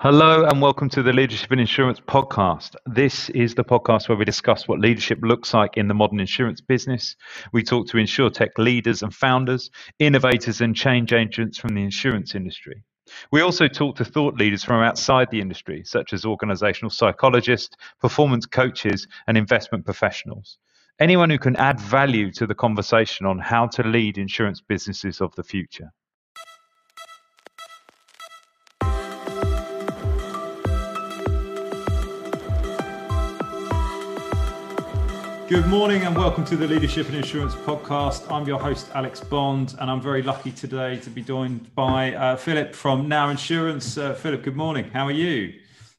[0.00, 2.76] Hello and welcome to the Leadership in Insurance podcast.
[2.84, 6.60] This is the podcast where we discuss what leadership looks like in the modern insurance
[6.60, 7.16] business.
[7.54, 12.82] We talk to insurtech leaders and founders, innovators and change agents from the insurance industry.
[13.32, 18.44] We also talk to thought leaders from outside the industry, such as organizational psychologists, performance
[18.44, 20.58] coaches, and investment professionals.
[21.00, 25.34] Anyone who can add value to the conversation on how to lead insurance businesses of
[25.36, 25.90] the future.
[35.48, 38.28] Good morning and welcome to the Leadership and Insurance podcast.
[38.32, 42.34] I'm your host, Alex Bond, and I'm very lucky today to be joined by uh,
[42.34, 43.96] Philip from Now Insurance.
[43.96, 44.90] Uh, Philip, good morning.
[44.90, 45.52] How are you?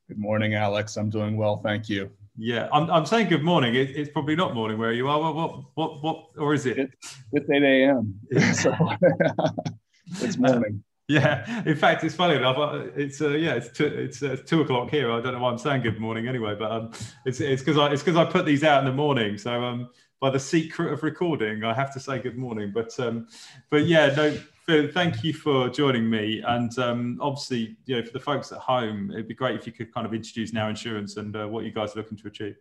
[0.09, 0.97] Good morning, Alex.
[0.97, 1.55] I'm doing well.
[1.55, 2.11] Thank you.
[2.35, 3.73] Yeah, I'm, I'm saying good morning.
[3.73, 5.17] It, it's probably not morning where you are.
[5.17, 6.77] What, what, what, what or is it?
[6.77, 8.19] It's, it's 8 a.m.
[8.53, 8.75] So
[10.27, 10.83] it's morning.
[11.07, 12.57] Yeah, in fact, it's funny enough.
[12.97, 15.09] It's uh, yeah, it's two, it's uh, two o'clock here.
[15.09, 16.91] I don't know why I'm saying good morning anyway, but um,
[17.25, 19.37] it's it's because I it's because I put these out in the morning.
[19.37, 22.71] So um, by the secret of recording, I have to say good morning.
[22.73, 23.27] But um,
[23.69, 24.37] but yeah, no.
[24.65, 26.43] Phil, thank you for joining me.
[26.45, 29.71] And um, obviously, you know, for the folks at home, it'd be great if you
[29.71, 32.57] could kind of introduce Now Insurance and uh, what you guys are looking to achieve.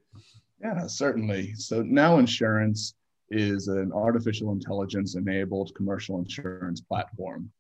[0.63, 1.55] Yeah, certainly.
[1.55, 2.95] So Now Insurance
[3.31, 7.51] is an artificial intelligence enabled commercial insurance platform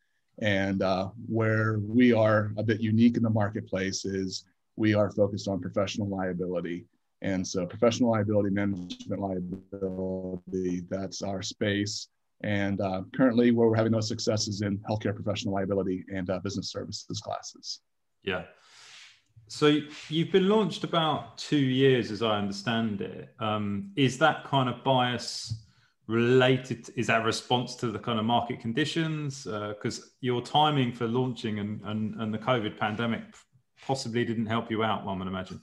[0.40, 4.44] and uh, where we are a bit unique in the marketplace is
[4.76, 6.84] we are focused on professional liability.
[7.22, 12.08] And so, professional liability management liability, that's our space.
[12.42, 16.70] And uh, currently, where we're having those successes in healthcare professional liability and uh, business
[16.70, 17.80] services classes.
[18.22, 18.44] Yeah.
[19.48, 23.32] So you've been launched about two years, as I understand it.
[23.38, 25.65] Um, is that kind of bias
[26.06, 29.44] related is that response to the kind of market conditions?
[29.44, 33.22] Because uh, your timing for launching and, and and the covid pandemic
[33.84, 35.60] possibly didn't help you out one would imagine.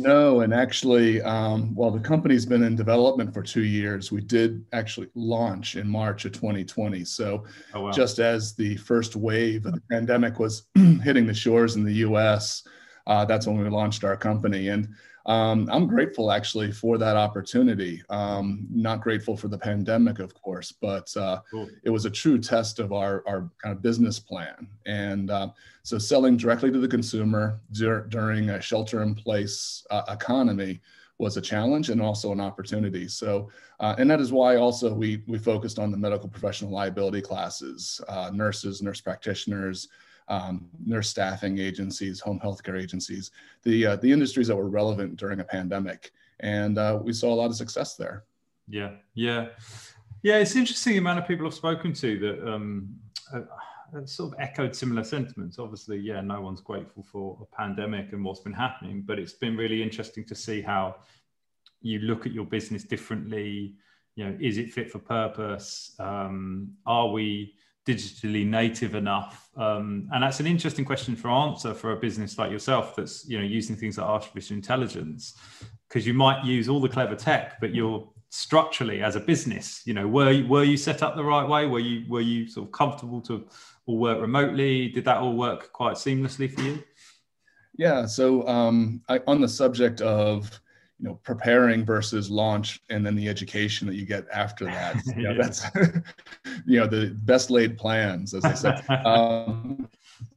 [0.00, 4.64] No and actually um, well the company's been in development for two years we did
[4.72, 7.44] actually launch in march of 2020 so
[7.74, 7.90] oh, wow.
[7.90, 10.68] just as the first wave of the pandemic was
[11.02, 12.62] hitting the shores in the us
[13.08, 14.68] uh, that's when we launched our company.
[14.68, 14.94] And
[15.28, 18.02] um, I'm grateful actually for that opportunity.
[18.08, 21.68] Um, not grateful for the pandemic, of course, but uh, cool.
[21.82, 24.66] it was a true test of our, our kind of business plan.
[24.86, 25.50] And uh,
[25.82, 30.80] so selling directly to the consumer dur- during a shelter in place uh, economy
[31.18, 33.06] was a challenge and also an opportunity.
[33.06, 33.50] So,
[33.80, 38.00] uh, and that is why also we, we focused on the medical professional liability classes,
[38.08, 39.88] uh, nurses, nurse practitioners,
[40.28, 43.30] um, nurse staffing agencies, home healthcare agencies,
[43.62, 47.36] the uh, the industries that were relevant during a pandemic, and uh, we saw a
[47.36, 48.24] lot of success there.
[48.68, 49.48] Yeah, yeah,
[50.22, 50.36] yeah.
[50.38, 52.94] It's interesting the amount of people I've spoken to that um,
[54.04, 55.58] sort of echoed similar sentiments.
[55.58, 59.56] Obviously, yeah, no one's grateful for a pandemic and what's been happening, but it's been
[59.56, 60.96] really interesting to see how
[61.80, 63.74] you look at your business differently.
[64.16, 65.94] You know, is it fit for purpose?
[65.98, 67.54] Um, are we
[67.88, 69.50] digitally native enough?
[69.56, 73.38] Um, and that's an interesting question for answer for a business like yourself that's you
[73.38, 75.22] know using things like artificial intelligence,
[75.88, 79.94] because you might use all the clever tech, but you're structurally as a business, you
[79.94, 81.66] know, were you, were you set up the right way?
[81.66, 83.46] Were you were you sort of comfortable to
[83.86, 84.88] all work remotely?
[84.88, 86.82] Did that all work quite seamlessly for you?
[87.76, 88.06] Yeah.
[88.06, 90.60] So um, I, on the subject of
[90.98, 94.96] you know preparing versus launch and then the education that you get after that.
[95.16, 95.64] You know, that's
[96.66, 99.88] you know the best laid plans as i said um,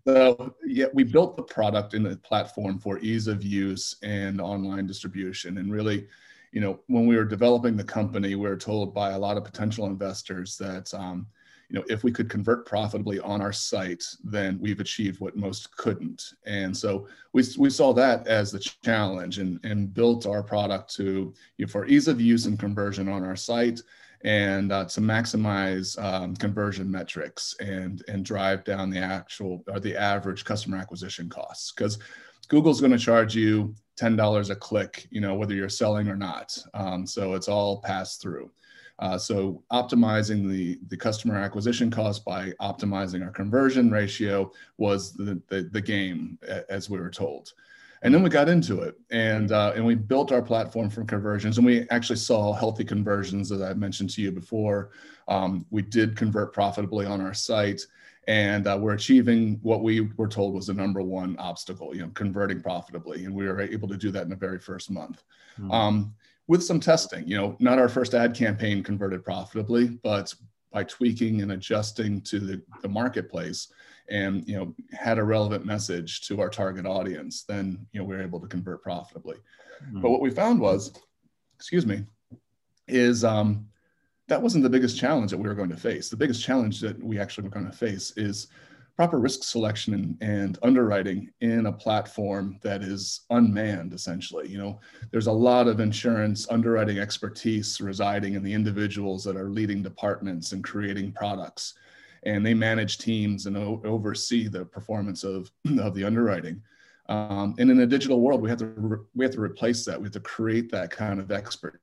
[0.08, 4.88] so yeah we built the product in the platform for ease of use and online
[4.88, 5.58] distribution.
[5.58, 6.08] And really
[6.52, 9.44] you know when we were developing the company we were told by a lot of
[9.44, 11.28] potential investors that um,
[11.72, 15.76] you know, if we could convert profitably on our site, then we've achieved what most
[15.78, 16.22] couldn't.
[16.46, 21.34] And so we, we saw that as the challenge and, and built our product to
[21.58, 23.80] you know, for ease of use and conversion on our site
[24.26, 29.96] and uh, to maximize um, conversion metrics and, and drive down the actual or the
[29.96, 31.72] average customer acquisition costs.
[31.72, 32.00] Because
[32.50, 36.58] Google's going to charge you $10 a click, you know, whether you're selling or not.
[36.74, 38.52] Um, so it's all passed through.
[39.00, 45.42] Uh, so optimizing the, the customer acquisition cost by optimizing our conversion ratio was the,
[45.48, 46.38] the, the game
[46.70, 47.54] as we were told.
[48.04, 51.58] And then we got into it and, uh, and we built our platform from conversions
[51.58, 54.90] and we actually saw healthy conversions as I mentioned to you before.
[55.28, 57.86] Um, we did convert profitably on our site
[58.28, 62.12] and uh, we're achieving what we were told was the number one obstacle, you know,
[62.14, 63.26] converting profitably.
[63.26, 65.24] And we were able to do that in the very first month.
[65.60, 65.72] Mm-hmm.
[65.72, 66.14] Um,
[66.52, 67.26] with some testing.
[67.26, 70.34] You know, not our first ad campaign converted profitably, but
[70.74, 73.72] by tweaking and adjusting to the, the marketplace
[74.10, 78.14] and you know had a relevant message to our target audience, then you know we
[78.16, 79.38] are able to convert profitably.
[79.38, 80.02] Mm-hmm.
[80.02, 80.92] But what we found was,
[81.56, 82.04] excuse me,
[82.86, 83.66] is um,
[84.28, 86.10] that wasn't the biggest challenge that we were going to face.
[86.10, 88.48] The biggest challenge that we actually were going to face is
[89.02, 94.48] proper risk selection and, and, underwriting in a platform that is unmanned essentially.
[94.48, 99.50] You know there's a lot of insurance underwriting expertise residing in the individuals that are
[99.50, 101.74] leading departments and creating products.
[102.28, 105.50] And they manage teams and o- oversee the performance of,
[105.80, 106.62] of the underwriting.
[107.10, 110.00] Um, and in a digital world we have to re- we have to replace that.
[110.00, 111.80] We have to create that kind of expertise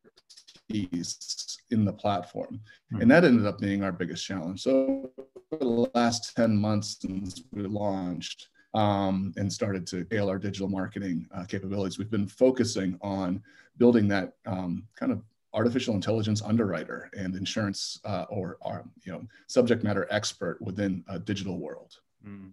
[1.70, 2.60] in the platform.
[2.92, 3.02] Mm-hmm.
[3.02, 4.62] And that ended up being our biggest challenge.
[4.62, 5.10] So
[5.50, 10.68] for the last 10 months since we launched um, and started to scale our digital
[10.68, 13.42] marketing uh, capabilities, we've been focusing on
[13.78, 15.22] building that um, kind of
[15.54, 21.18] artificial intelligence underwriter and insurance uh, or, or, you know subject matter expert within a
[21.18, 21.96] digital world.
[22.26, 22.48] Mm-hmm.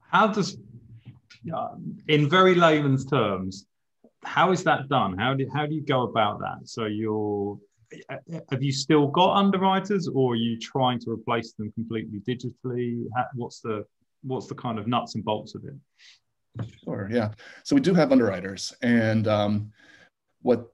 [0.00, 0.58] How does,
[1.54, 1.68] uh,
[2.08, 3.66] in very layman's terms,
[4.24, 5.16] how is that done?
[5.16, 6.58] How do how do you go about that?
[6.64, 7.58] So you're
[8.50, 13.04] have you still got underwriters, or are you trying to replace them completely digitally?
[13.34, 13.84] What's the
[14.22, 15.74] what's the kind of nuts and bolts of it?
[16.84, 17.08] Sure.
[17.10, 17.30] Yeah.
[17.62, 19.72] So we do have underwriters, and um,
[20.42, 20.72] what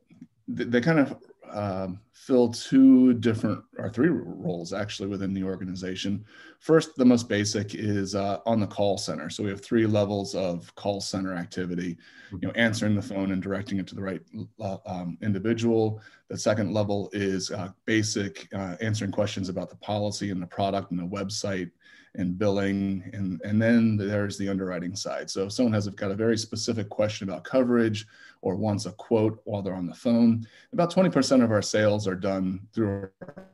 [0.48, 1.16] they kind of
[1.54, 6.24] um, fill two different or three roles actually within the organization.
[6.58, 9.30] First, the most basic is uh, on the call center.
[9.30, 11.96] So we have three levels of call center activity,
[12.32, 14.22] you know, answering the phone and directing it to the right
[14.60, 16.00] uh, um, individual.
[16.28, 20.90] The second level is uh, basic uh, answering questions about the policy and the product
[20.90, 21.70] and the website
[22.14, 23.10] and billing.
[23.12, 25.30] And, and then there's the underwriting side.
[25.30, 28.06] So if someone has got a very specific question about coverage
[28.42, 32.14] or wants a quote while they're on the phone, about 20% of our sales are
[32.14, 33.46] done through our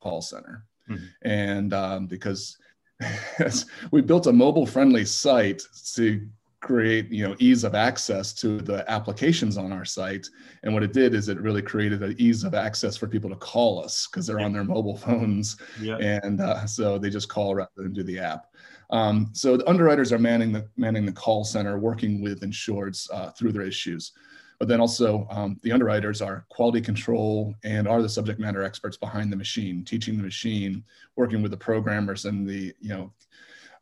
[0.00, 0.64] call center.
[0.88, 1.04] Mm-hmm.
[1.22, 2.58] And um, because
[3.90, 5.62] we built a mobile friendly site
[5.94, 6.26] to
[6.62, 10.26] create you know ease of access to the applications on our site.
[10.62, 13.36] And what it did is it really created an ease of access for people to
[13.36, 15.56] call us because they're on their mobile phones.
[15.80, 15.98] Yeah.
[15.98, 18.46] and uh, so they just call rather than do the app.
[18.90, 23.30] Um, so the underwriters are manning the manning the call center working with insureds uh,
[23.32, 24.12] through their issues.
[24.58, 28.96] But then also um, the underwriters are quality control and are the subject matter experts
[28.96, 30.84] behind the machine teaching the machine
[31.16, 33.12] working with the programmers and the you know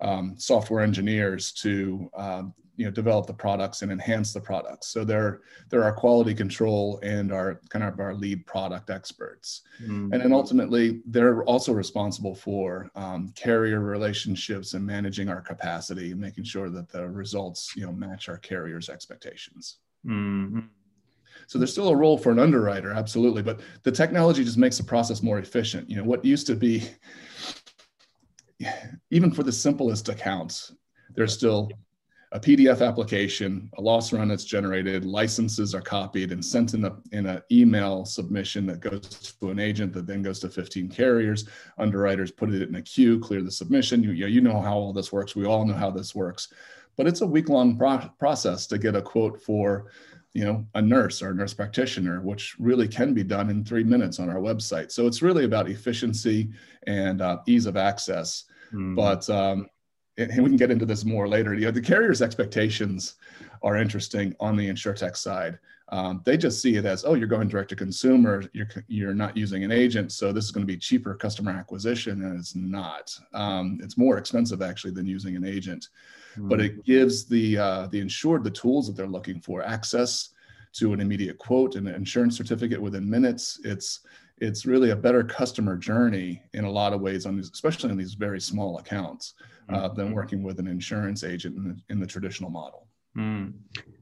[0.01, 5.05] um, software engineers to um, you know develop the products and enhance the products so
[5.05, 10.11] they're they're our quality control and our kind of our lead product experts mm-hmm.
[10.11, 16.21] and then ultimately they're also responsible for um, carrier relationships and managing our capacity and
[16.21, 20.61] making sure that the results you know match our carriers expectations mm-hmm.
[21.47, 24.85] So there's still a role for an underwriter, absolutely, but the technology just makes the
[24.85, 25.91] process more efficient.
[25.91, 26.89] You know, what used to be,
[29.11, 30.73] even for the simplest accounts,
[31.15, 31.71] there's still
[32.33, 36.97] a PDF application, a loss run that's generated, licenses are copied and sent in a
[37.11, 39.01] in an email submission that goes
[39.41, 41.49] to an agent that then goes to 15 carriers.
[41.79, 44.05] Underwriters put it in a queue, clear the submission.
[44.05, 45.35] You, you know how all this works.
[45.35, 46.53] We all know how this works,
[46.97, 49.91] but it's a week long pro- process to get a quote for
[50.33, 53.83] you know a nurse or a nurse practitioner which really can be done in three
[53.83, 56.49] minutes on our website so it's really about efficiency
[56.87, 58.95] and uh, ease of access mm.
[58.95, 59.67] but um,
[60.21, 61.55] and we can get into this more later.
[61.55, 63.15] You know, the carrier's expectations
[63.63, 65.59] are interesting on the insurtech side.
[65.91, 69.37] Um, they just see it as, oh, you're going direct to consumer, you're you're not
[69.37, 73.17] using an agent, so this is going to be cheaper customer acquisition, and it's not.
[73.35, 75.89] Um, it's more expensive actually than using an agent,
[76.33, 76.49] mm-hmm.
[76.49, 80.31] but it gives the uh, the insured the tools that they're looking for, access
[80.75, 83.61] to an immediate quote and an insurance certificate within minutes.
[83.65, 84.01] It's
[84.39, 87.97] it's really a better customer journey in a lot of ways on these, especially on
[87.97, 89.35] these very small accounts
[89.73, 90.15] uh, than mm-hmm.
[90.15, 92.87] working with an insurance agent in the, in the traditional model.
[93.17, 93.55] Mm.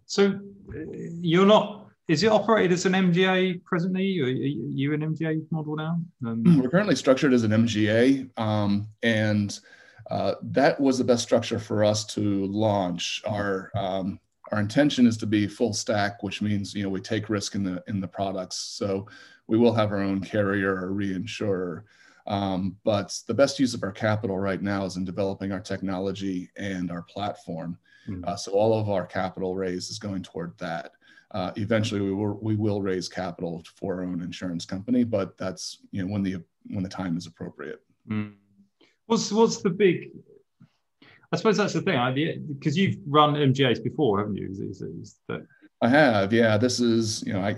[0.06, 0.38] So
[0.74, 0.78] uh,
[1.20, 1.86] you're not.
[2.08, 4.18] Is it operated as an MGA presently?
[4.20, 6.00] Are you an MGA model now?
[6.26, 9.58] Um, We're currently structured as an MGA, um, and
[10.10, 13.22] uh, that was the best structure for us to launch.
[13.26, 14.18] Our um,
[14.52, 17.62] our intention is to be full stack, which means you know we take risk in
[17.62, 18.56] the in the products.
[18.56, 19.06] So
[19.46, 21.82] we will have our own carrier or reinsurer.
[22.28, 26.50] Um, but the best use of our capital right now is in developing our technology
[26.56, 27.78] and our platform.
[28.06, 28.24] Mm-hmm.
[28.26, 30.92] Uh, so all of our capital raise is going toward that.
[31.30, 35.80] Uh, eventually, we will we will raise capital for our own insurance company, but that's
[35.90, 36.36] you know when the
[36.68, 37.82] when the time is appropriate.
[38.08, 38.34] Mm.
[39.06, 40.10] What's what's the big?
[41.30, 44.48] I suppose that's the thing, because you've run MGAs before, haven't you?
[44.50, 45.46] Is, is, is that...
[45.80, 46.56] I have, yeah.
[46.56, 47.54] This is you know I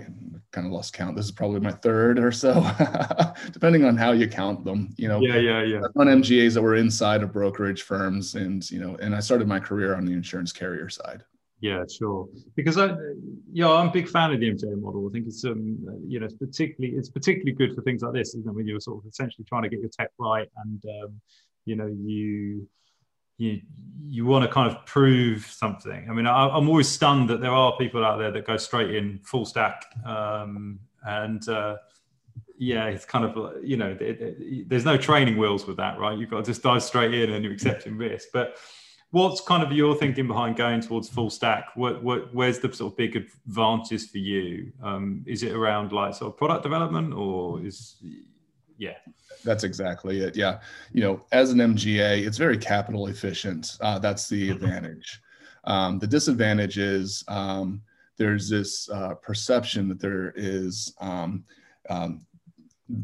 [0.51, 1.15] kind of lost count.
[1.15, 2.53] This is probably my third or so,
[3.51, 4.93] depending on how you count them.
[4.97, 5.81] You know, yeah, yeah, yeah.
[5.95, 9.59] On MGAs that were inside of brokerage firms, and you know, and I started my
[9.59, 11.23] career on the insurance carrier side.
[11.61, 12.27] Yeah, sure.
[12.55, 12.95] Because I,
[13.51, 15.07] yeah, I'm a big fan of the MGA model.
[15.07, 18.29] I think it's um, you know, it's particularly it's particularly good for things like this,
[18.29, 18.53] isn't it?
[18.53, 21.21] When you're sort of essentially trying to get your tech right, and um,
[21.65, 22.67] you know, you
[23.41, 23.61] you
[24.07, 26.07] you want to kind of prove something.
[26.09, 28.93] I mean, I, am always stunned that there are people out there that go straight
[28.93, 31.77] in full stack, um, and uh,
[32.57, 36.17] yeah, it's kind of you know, it, it, there's no training wheels with that, right?
[36.17, 38.57] You've got to just dive straight in and you're accepting risk, but
[39.11, 41.69] what's kind of your thinking behind going towards full stack?
[41.75, 44.71] What, what where's the sort of big advantages for you?
[44.83, 47.95] Um, is it around like sort of product development, or is
[48.81, 48.97] yeah?
[49.43, 50.35] That's exactly it.
[50.35, 50.59] Yeah,
[50.91, 53.77] you know, as an MGA, it's very capital efficient.
[53.79, 54.63] Uh, that's the mm-hmm.
[54.63, 55.21] advantage.
[55.65, 57.81] Um, the disadvantage is um,
[58.17, 61.43] there's this uh, perception that there is um,
[61.89, 62.25] um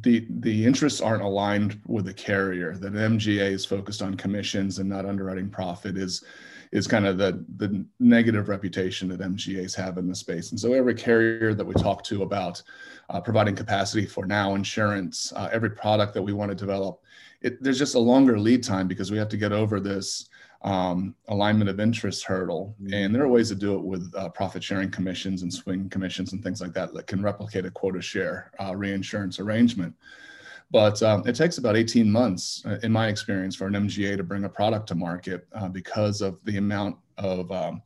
[0.01, 2.75] the the interests aren't aligned with the carrier.
[2.75, 6.23] That an MGA is focused on commissions and not underwriting profit is
[6.71, 10.51] is kind of the the negative reputation that MGAs have in the space.
[10.51, 12.61] And so every carrier that we talk to about
[13.09, 17.01] uh, providing capacity for now insurance, uh, every product that we want to develop,
[17.41, 20.29] it, there's just a longer lead time because we have to get over this
[20.63, 22.75] um, alignment of interest hurdle.
[22.81, 22.93] Mm-hmm.
[22.93, 26.33] And there are ways to do it with uh, profit sharing commissions and swing commissions
[26.33, 29.93] and things like that that can replicate a quota share uh, reinsurance arrangement.
[30.69, 34.23] But um, it takes about 18 months, uh, in my experience, for an MGA to
[34.23, 37.81] bring a product to market uh, because of the amount of um,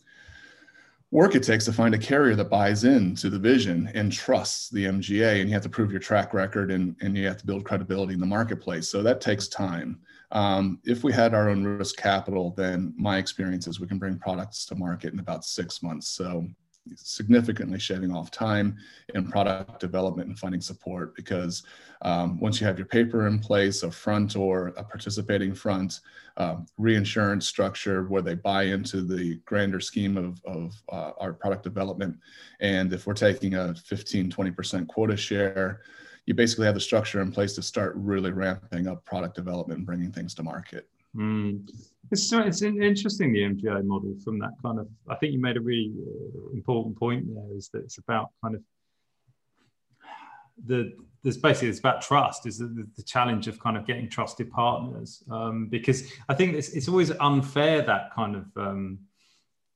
[1.11, 4.85] work it takes to find a carrier that buys into the vision and trusts the
[4.85, 5.41] MGA.
[5.41, 8.13] And you have to prove your track record and, and you have to build credibility
[8.13, 8.89] in the marketplace.
[8.89, 9.99] So that takes time.
[10.31, 14.17] Um, if we had our own risk capital, then my experience is we can bring
[14.17, 16.07] products to market in about six months.
[16.07, 16.47] So
[16.95, 18.77] significantly shaving off time
[19.13, 21.63] in product development and finding support because
[22.01, 25.99] um, once you have your paper in place, a front or a participating front
[26.37, 31.63] um, reinsurance structure where they buy into the grander scheme of, of uh, our product
[31.63, 32.17] development.
[32.59, 35.81] And if we're taking a 15, 20% quota share,
[36.25, 39.85] you basically have the structure in place to start really ramping up product development and
[39.85, 40.87] bringing things to market.
[41.15, 41.69] Mm.
[42.11, 44.87] It's, it's interesting the MGA model from that kind of.
[45.09, 47.55] I think you made a really uh, important point there.
[47.55, 48.61] Is that it's about kind of
[50.65, 54.49] the there's basically it's about trust is the, the, challenge of kind of getting trusted
[54.51, 58.99] partners um, because I think it's, it's always unfair that kind of um,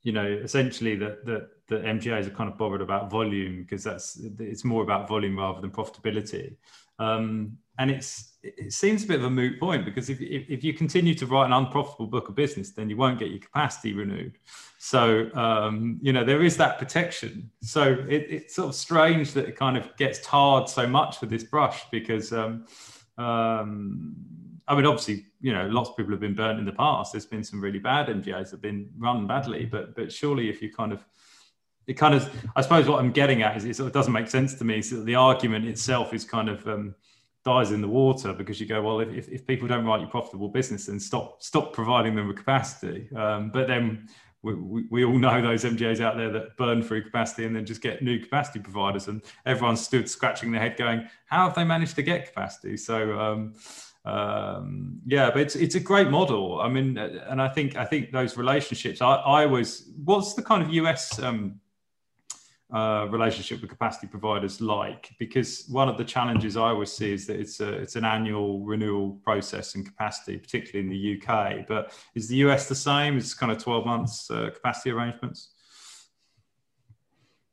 [0.04, 4.20] you know essentially that that the MGAs are kind of bothered about volume because that's
[4.40, 6.56] it's more about volume rather than profitability
[7.00, 10.64] um, and it's it seems a bit of a moot point because if, if, if,
[10.64, 13.92] you continue to write an unprofitable book of business, then you won't get your capacity
[13.92, 14.38] renewed.
[14.78, 17.50] So, um, you know, there is that protection.
[17.64, 21.32] So it, it's sort of strange that it kind of gets tarred so much with
[21.32, 22.68] this brush because, um,
[23.18, 24.16] um,
[24.68, 27.14] I mean, obviously, you know, lots of people have been burnt in the past.
[27.14, 30.62] There's been some really bad MGAs that have been run badly, but but surely if
[30.62, 31.04] you kind of
[31.88, 34.28] it kind of, I suppose what I'm getting at is it sort of doesn't make
[34.28, 34.82] sense to me.
[34.82, 36.96] So the argument itself is kind of, um,
[37.46, 40.50] dies in the water because you go well if, if people don't write you profitable
[40.50, 43.08] business then stop stop providing them with capacity.
[43.16, 44.10] Um, but then
[44.42, 47.66] we, we, we, all know those MGAs out there that burn through capacity and then
[47.66, 51.64] just get new capacity providers and everyone stood scratching their head going how have they
[51.64, 52.78] managed to get capacity?
[52.78, 53.54] So um,
[54.06, 56.60] um, yeah but it's, it's a great model.
[56.62, 60.64] I mean and I think I think those relationships I, I was what's the kind
[60.64, 61.60] of US um,
[62.74, 65.12] uh, relationship with capacity providers like?
[65.20, 68.66] Because one of the challenges I always see is that it's a, it's an annual
[68.66, 71.68] renewal process in capacity, particularly in the UK.
[71.68, 73.18] But is the US the same?
[73.18, 75.55] Is kind of 12 months uh, capacity arrangements?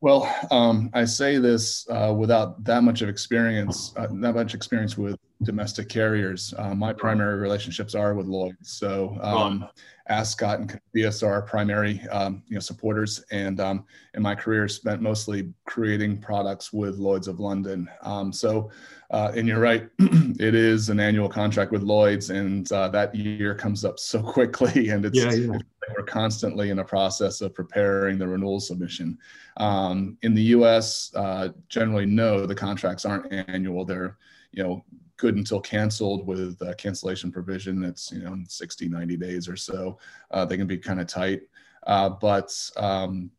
[0.03, 4.99] Well, um, I say this uh, without that much of experience, uh, that much experience
[4.99, 6.53] with domestic carriers.
[6.59, 8.73] Uh, my primary relationships are with Lloyd's.
[8.73, 9.69] So um,
[10.09, 13.25] Ascot and Columbia are our primary um, you know, supporters.
[13.31, 17.89] And um, in my career, spent mostly creating products with Lloyd's of London.
[18.03, 18.73] Um, so,
[19.13, 23.55] uh, and you're right, it is an annual contract with Lloyd's, and uh, that year
[23.55, 25.59] comes up so quickly, and it's, yeah, yeah.
[25.97, 29.19] We're constantly in a process of preparing the renewal submission.
[29.57, 34.17] Um, in the U.S., uh, generally, no, the contracts aren't annual; they're
[34.53, 34.85] you know
[35.17, 39.99] good until canceled with a cancellation provision that's you know 60 90 days or so
[40.33, 41.43] uh, they can be kind of tight
[41.87, 43.31] uh, but um,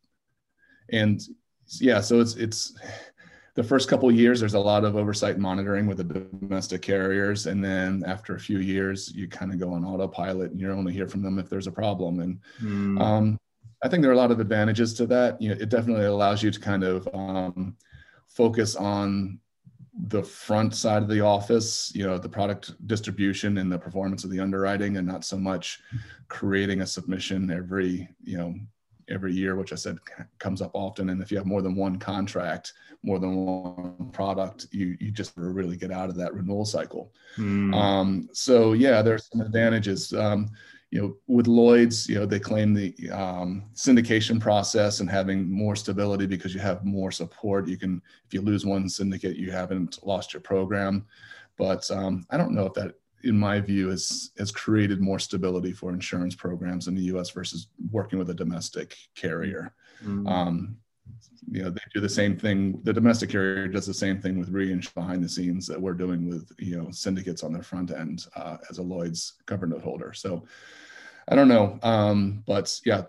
[0.92, 1.28] and
[1.80, 2.76] yeah so it's it's
[3.56, 7.46] the first couple years there's a lot of oversight and monitoring with the domestic carriers.
[7.46, 10.94] And then after a few years you kind of go on autopilot and you only
[10.94, 12.20] hear from them if there's a problem.
[12.20, 13.02] And mm.
[13.02, 13.40] um,
[13.84, 15.42] i think there are a lot of advantages to that.
[15.42, 17.78] You know it definitely allows you to kind of um,
[18.28, 19.40] focus on
[20.08, 24.32] the front side of the office, you know, the product distribution and the performance of
[24.32, 25.82] the underwriting, and not so much
[26.30, 28.56] creating a submission every, you know,
[29.10, 29.98] every year, which I said
[30.40, 31.10] comes up often.
[31.10, 35.34] And if you have more than one contract, more than one product, you you just
[35.36, 37.12] really get out of that renewal cycle.
[37.38, 37.74] Mm.
[37.74, 40.14] Um, so yeah, there's some advantages.
[40.14, 40.52] Um,
[40.94, 45.76] you know, with Lloyd's, you know, they claim the um, syndication process and having more
[45.76, 47.68] stability because you have more support.
[47.68, 51.08] You can, if you lose one syndicate, you haven't lost your program.
[51.58, 52.94] But um, I don't know if that
[53.24, 57.30] in my view, has has created more stability for insurance programs in the U.S.
[57.30, 59.74] versus working with a domestic carrier.
[60.04, 60.28] Mm-hmm.
[60.28, 60.78] Um,
[61.52, 62.80] you know, they do the same thing.
[62.84, 66.28] The domestic carrier does the same thing with reinsurance behind the scenes that we're doing
[66.28, 70.14] with you know syndicates on their front end uh, as a Lloyd's cover note holder.
[70.14, 70.44] So
[71.28, 71.80] I don't know.
[71.84, 73.04] Um, but yeah,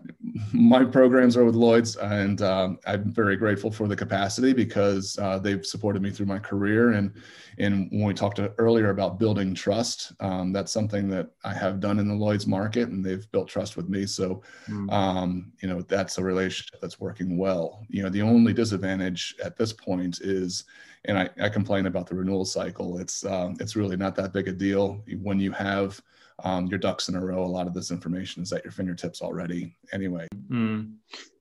[0.52, 5.38] my programs are with Lloyd's, and um, I'm very grateful for the capacity because uh,
[5.38, 6.92] they've supported me through my career.
[6.92, 7.12] And
[7.58, 11.98] and when we talked earlier about building trust, um, that's something that I have done
[11.98, 14.06] in the Lloyd's market, and they've built trust with me.
[14.06, 15.44] So, mm.
[15.60, 17.84] you know, that's a relationship that's working well.
[17.88, 20.64] You know, the only disadvantage at this point is
[21.06, 22.98] and I, I, complain about the renewal cycle.
[22.98, 26.00] It's um, it's really not that big a deal when you have
[26.42, 27.44] um, your ducks in a row.
[27.44, 30.26] A lot of this information is at your fingertips already, anyway.
[30.50, 30.94] Mm.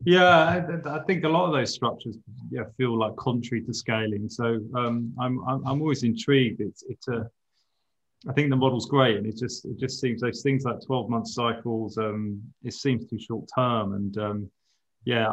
[0.03, 2.17] Yeah, I, I, think a lot of those structures
[2.51, 4.29] yeah, feel like contrary to scaling.
[4.29, 6.61] So um, I'm, I'm, I'm always intrigued.
[6.61, 7.29] It's it's a
[8.27, 11.09] I think the model's great, and it just it just seems those things like 12
[11.09, 11.97] month cycles.
[11.97, 14.51] Um, it seems too short term, and um,
[15.05, 15.27] yeah,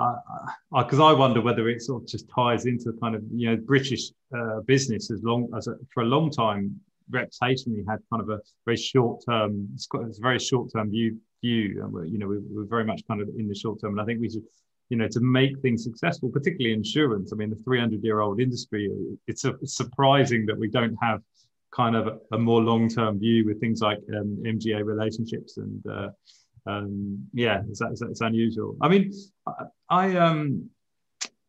[0.77, 3.51] because I, I, I, wonder whether it sort of just ties into kind of you
[3.51, 8.23] know British uh, business as long as a, for a long time reputationally had kind
[8.23, 11.19] of a very short term, it's, it's a very short term view.
[11.43, 14.01] View, and we're, you know, we're, very much kind of in the short term, and
[14.03, 14.43] I think we should,
[14.91, 17.33] you know, to make things successful, particularly insurance.
[17.33, 18.91] I mean, the 300 year old industry,
[19.27, 21.23] it's, a, surprising that we don't have
[21.75, 25.83] kind of a, a more long term view with things like um, MGA relationships and.
[25.87, 26.09] Uh,
[26.67, 28.77] um, yeah, it's, it's, it's, unusual.
[28.83, 29.13] I mean,
[29.47, 29.53] I,
[29.89, 30.69] I um,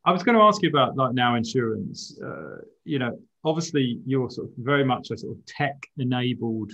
[0.06, 2.18] I was going to ask you about like now insurance.
[2.24, 6.72] Uh, you know, obviously you're sort of very much a sort of tech-enabled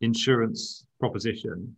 [0.00, 1.74] insurance proposition,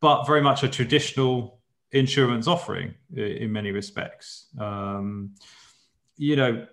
[0.00, 1.60] but very much a traditional
[1.92, 4.46] insurance offering in many respects.
[4.58, 5.34] Um,
[6.16, 6.66] you know,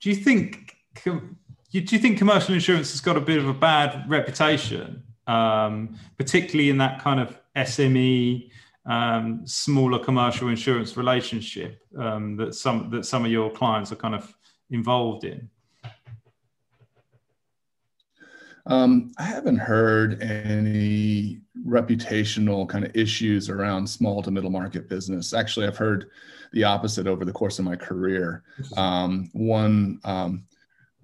[0.00, 1.30] do you think do
[1.72, 6.78] you think commercial insurance has got a bit of a bad reputation, um, particularly in
[6.78, 8.50] that kind of SME
[8.86, 14.14] um, smaller commercial insurance relationship um, that some that some of your clients are kind
[14.14, 14.32] of
[14.70, 15.48] involved in?
[18.66, 25.34] Um, I haven't heard any reputational kind of issues around small to middle market business.
[25.34, 26.10] Actually, I've heard
[26.52, 28.42] the opposite over the course of my career.
[28.76, 30.44] Um, one um,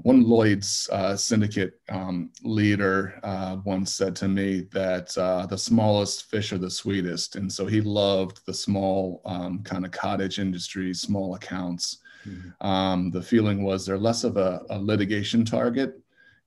[0.03, 6.31] one Lloyd's uh, syndicate um, leader uh, once said to me that uh, the smallest
[6.31, 10.95] fish are the sweetest, and so he loved the small um, kind of cottage industry,
[10.95, 11.99] small accounts.
[12.27, 12.67] Mm-hmm.
[12.67, 16.01] Um, the feeling was they're less of a, a litigation target,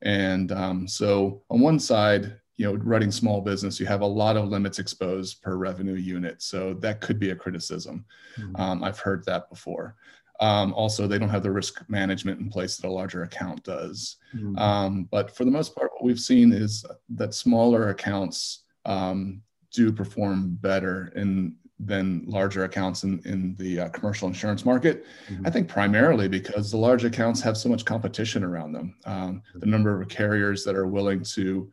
[0.04, 4.38] and um, so on one side, you know, running small business, you have a lot
[4.38, 8.06] of limits exposed per revenue unit, so that could be a criticism.
[8.38, 8.56] Mm-hmm.
[8.62, 9.96] Um, I've heard that before.
[10.40, 14.18] Um, also, they don't have the risk management in place that a larger account does.
[14.36, 14.58] Mm-hmm.
[14.58, 16.86] Um, but for the most part, what we've seen is
[17.16, 23.90] that smaller accounts um, do perform better in than larger accounts in, in the uh,
[23.90, 25.06] commercial insurance market.
[25.28, 25.48] Mm-hmm.
[25.48, 28.96] I think primarily because the large accounts have so much competition around them.
[29.06, 31.72] Um, the number of carriers that are willing to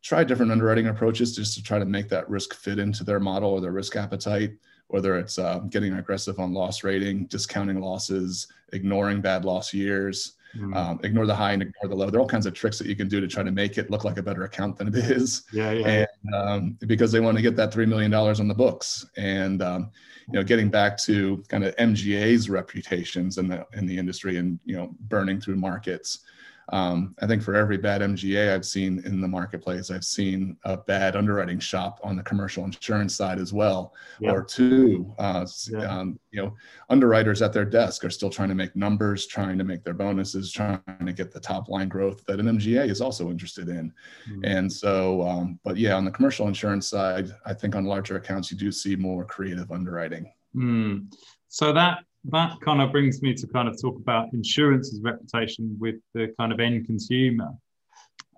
[0.00, 3.50] try different underwriting approaches just to try to make that risk fit into their model
[3.50, 4.52] or their risk appetite
[4.92, 10.76] whether it's uh, getting aggressive on loss rating, discounting losses, ignoring bad loss years, mm.
[10.76, 12.10] um, ignore the high and ignore the low.
[12.10, 13.90] There are all kinds of tricks that you can do to try to make it
[13.90, 15.44] look like a better account than it is.
[15.52, 16.06] Yeah, yeah.
[16.24, 19.62] And um, because they want to get that three million dollars on the books, and
[19.62, 19.90] um,
[20.28, 24.58] you know, getting back to kind of MGA's reputations in the in the industry, and
[24.64, 26.20] you know, burning through markets
[26.68, 30.76] um, I think for every bad MGA I've seen in the marketplace, I've seen a
[30.76, 34.30] bad underwriting shop on the commercial insurance side as well, yeah.
[34.30, 35.12] or two.
[35.18, 35.80] Uh, yeah.
[35.80, 36.54] um, you know,
[36.88, 40.52] underwriters at their desk are still trying to make numbers, trying to make their bonuses,
[40.52, 43.92] trying to get the top line growth that an MGA is also interested in.
[44.30, 44.44] Mm-hmm.
[44.44, 48.50] And so, um, but yeah, on the commercial insurance side, I think on larger accounts
[48.50, 50.32] you do see more creative underwriting.
[50.54, 51.12] Mm.
[51.48, 55.96] So that that kind of brings me to kind of talk about insurance's reputation with
[56.14, 57.50] the kind of end consumer.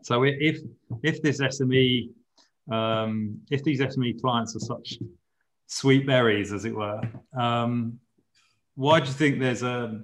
[0.02, 0.60] So if
[1.02, 2.10] if this SME,
[2.70, 4.98] um, if these SME clients are such
[5.66, 7.00] sweet berries, as it were,
[7.36, 7.98] um,
[8.74, 10.02] why do you think there's a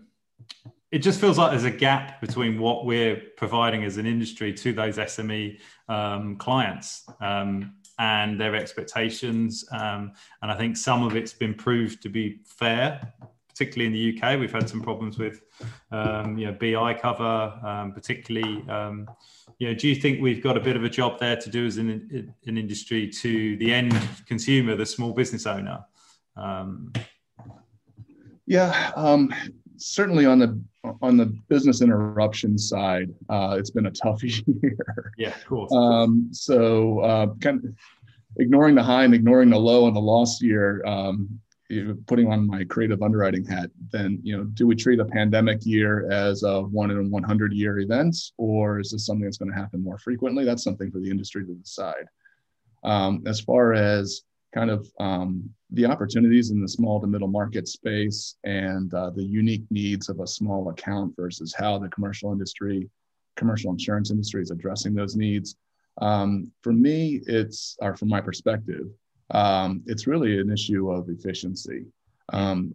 [0.90, 4.72] it just feels like there's a gap between what we're providing as an industry to
[4.72, 9.64] those SME um, clients um, and their expectations.
[9.70, 10.12] Um,
[10.42, 13.12] and I think some of it's been proved to be fair,
[13.60, 14.40] particularly in the UK.
[14.40, 15.42] We've had some problems with,
[15.92, 18.66] um, you know, BI cover, um, particularly.
[18.70, 19.06] Um,
[19.58, 21.66] you know, do you think we've got a bit of a job there to do
[21.66, 23.94] as an, an industry to the end
[24.26, 25.84] consumer, the small business owner?
[28.46, 28.92] yeah,
[29.76, 30.58] certainly on the
[31.02, 35.12] on the business interruption side, uh, it's been a tough year.
[35.18, 35.72] Yeah, cool.
[35.76, 37.74] Um, so uh, kind of
[38.38, 41.38] ignoring the high and ignoring the low in the lost year, um,
[42.06, 46.10] putting on my creative underwriting hat, then you know, do we treat a pandemic year
[46.10, 49.82] as a one in 100 year event, or is this something that's going to happen
[49.82, 50.44] more frequently?
[50.44, 52.06] That's something for the industry to decide.
[52.82, 57.68] Um, as far as kind of um, the opportunities in the small to middle market
[57.68, 62.88] space and uh, the unique needs of a small account versus how the commercial industry,
[63.36, 65.56] commercial insurance industry is addressing those needs.
[66.00, 68.88] Um, for me, it's, or from my perspective,
[69.30, 71.86] um, it's really an issue of efficiency.
[72.32, 72.74] Um,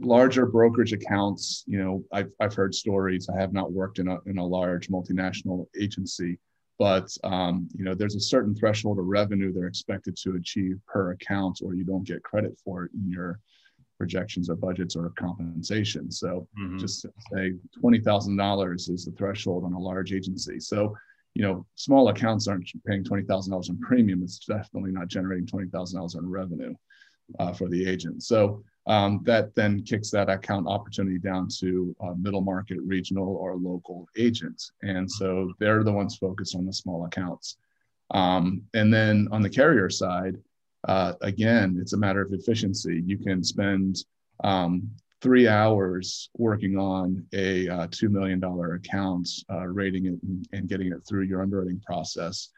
[0.00, 3.28] larger brokerage accounts, you know, I've, I've heard stories.
[3.28, 6.38] I have not worked in a, in a large multinational agency,
[6.82, 11.12] but um, you know there's a certain threshold of revenue they're expected to achieve per
[11.12, 13.38] account or you don't get credit for it in your
[13.98, 16.78] projections or budgets or compensation so mm-hmm.
[16.78, 20.92] just say $20000 is the threshold on a large agency so
[21.34, 26.28] you know small accounts aren't paying $20000 in premium it's definitely not generating $20000 in
[26.28, 26.74] revenue
[27.38, 32.40] uh, for the agent so um, that then kicks that account opportunity down to middle
[32.40, 34.72] market, regional, or local agents.
[34.82, 37.58] And so they're the ones focused on the small accounts.
[38.10, 40.36] Um, and then on the carrier side,
[40.88, 43.02] uh, again, it's a matter of efficiency.
[43.06, 43.98] You can spend
[44.42, 44.90] um,
[45.22, 50.88] three hours working on a uh, $2 million account, uh, rating it and, and getting
[50.88, 52.48] it through your underwriting process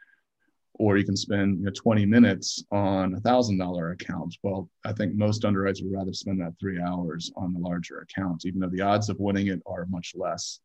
[0.79, 4.35] or you can spend you know, 20 minutes on a thousand dollar account.
[4.43, 8.45] Well, I think most underwriters would rather spend that three hours on the larger accounts,
[8.45, 10.59] even though the odds of winning it are much less.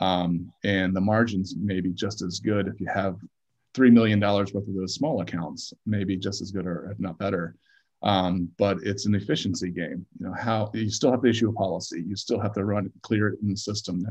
[0.00, 3.16] Um, and the margins may be just as good if you have
[3.74, 7.56] $3 million worth of those small accounts, maybe just as good or if not better.
[8.02, 10.04] Um, but it's an efficiency game.
[10.18, 12.86] You know, how you still have to issue a policy, you still have to run
[12.86, 14.06] it, clear it in the system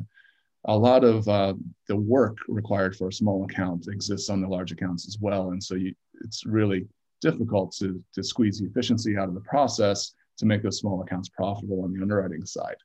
[0.66, 1.54] a lot of uh,
[1.88, 5.52] the work required for a small account exists on the large accounts as well.
[5.52, 6.88] And so you, it's really
[7.22, 11.30] difficult to, to squeeze the efficiency out of the process to make those small accounts
[11.30, 12.76] profitable on the underwriting side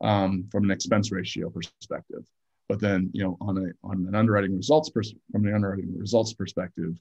[0.00, 2.24] um, from an expense ratio perspective.
[2.68, 6.34] But then, you know, on, a, on an underwriting results pers- from the underwriting results
[6.34, 6.96] perspective,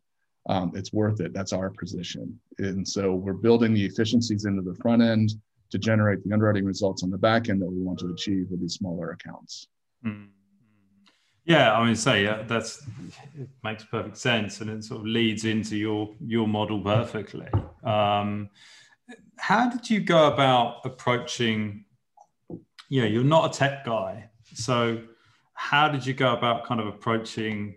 [0.47, 1.33] um, it's worth it.
[1.33, 2.39] That's our position.
[2.59, 5.31] And so we're building the efficiencies into the front end
[5.71, 8.61] to generate the underwriting results on the back end that we want to achieve with
[8.61, 9.67] these smaller accounts.
[10.05, 10.29] Mm.
[11.43, 12.85] Yeah, I mean, say yeah, that's
[13.39, 17.47] it makes perfect sense, and it sort of leads into your your model perfectly.
[17.85, 18.49] Um,
[19.37, 21.85] how did you go about approaching?
[22.89, 25.03] Yeah, you're not a tech guy, so
[25.53, 27.75] how did you go about kind of approaching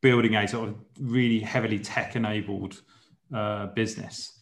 [0.00, 2.82] building a sort of really heavily tech enabled
[3.34, 4.38] uh, business?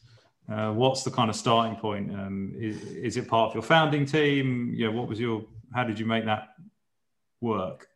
[0.51, 2.11] Uh, what's the kind of starting point?
[2.11, 4.73] Um, is, is it part of your founding team?
[4.75, 5.45] Yeah, what was your?
[5.75, 6.49] How did you make that
[7.41, 7.87] work?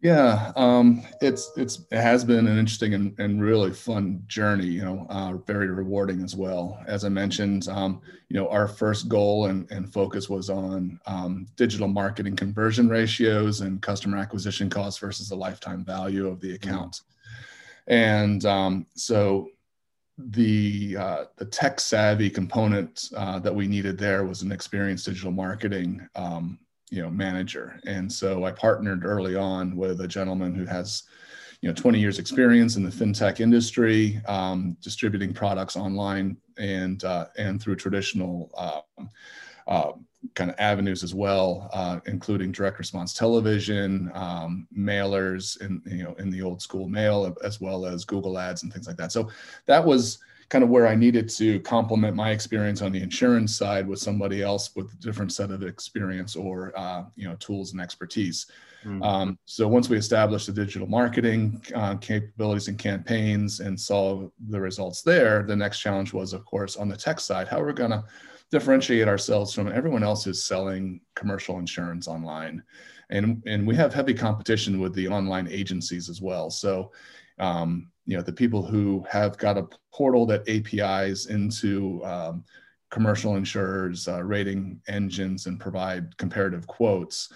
[0.00, 4.66] Yeah, um, it's it's it has been an interesting and, and really fun journey.
[4.66, 6.80] You know, uh, very rewarding as well.
[6.86, 11.46] As I mentioned, um, you know, our first goal and, and focus was on um,
[11.56, 16.68] digital marketing conversion ratios and customer acquisition costs versus the lifetime value of the mm-hmm.
[16.68, 17.00] account.
[17.88, 19.48] And um, so
[20.16, 25.32] the uh, the tech savvy component uh, that we needed there was an experienced digital
[25.32, 27.80] marketing um, you know manager.
[27.86, 31.04] And so i partnered early on with a gentleman who has
[31.60, 37.26] you know 20 years experience in the fintech industry um, distributing products online and uh,
[37.36, 38.80] and through traditional uh,
[39.66, 39.92] uh,
[40.34, 46.14] kind of avenues as well uh, including direct response television um, mailers in you know
[46.14, 49.12] in the old school mail as well as google ads and things like that.
[49.12, 49.28] So
[49.66, 53.86] that was kind of where I needed to complement my experience on the insurance side
[53.86, 57.80] with somebody else with a different set of experience or uh, you know tools and
[57.80, 58.46] expertise.
[58.84, 59.02] Mm-hmm.
[59.02, 64.60] Um, so once we established the digital marketing uh, capabilities and campaigns and saw the
[64.60, 67.90] results there, the next challenge was, of course, on the tech side, how we're going
[67.90, 68.04] to
[68.50, 72.62] differentiate ourselves from everyone else who's selling commercial insurance online.
[73.10, 76.48] And, and we have heavy competition with the online agencies as well.
[76.48, 76.92] So
[77.38, 82.42] um, you know the people who have got a portal that APIs into um,
[82.90, 87.30] commercial insurers, uh, rating engines, and provide comparative quotes.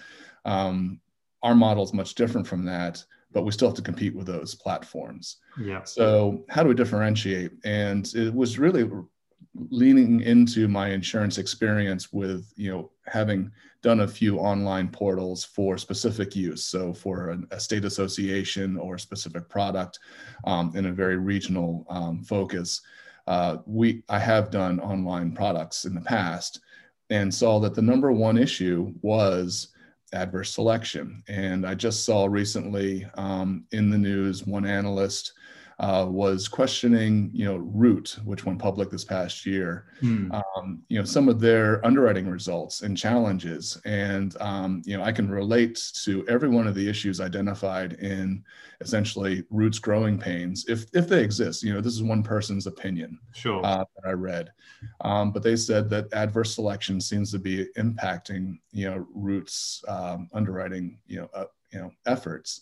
[0.45, 0.99] Um,
[1.43, 4.55] our model is much different from that, but we still have to compete with those
[4.55, 5.37] platforms.
[5.61, 5.83] Yeah.
[5.83, 7.51] So how do we differentiate?
[7.63, 8.89] And it was really
[9.69, 15.77] leaning into my insurance experience with you know having done a few online portals for
[15.77, 16.65] specific use.
[16.65, 19.99] So for an, a state association or a specific product
[20.45, 22.81] um, in a very regional um, focus
[23.27, 26.59] uh, we i have done online products in the past
[27.09, 29.69] and saw that the number one issue was
[30.13, 31.23] adverse selection.
[31.27, 35.33] And i just saw recently um, in the news one analyst
[35.79, 40.31] uh, was questioning, you know, Root, which went public this past year, hmm.
[40.31, 43.79] um, you know, some of their underwriting results and challenges.
[43.85, 48.43] And, um, you know, I can relate to every one of the issues identified in
[48.81, 51.63] essentially Root's growing pains, if, if they exist.
[51.63, 53.65] You know, this is one person's opinion sure.
[53.65, 54.51] Uh, that I read.
[55.01, 60.29] Um, but they said that adverse selection seems to be impacting, you know, Root's um,
[60.33, 62.61] underwriting, you know, uh, you know, efforts.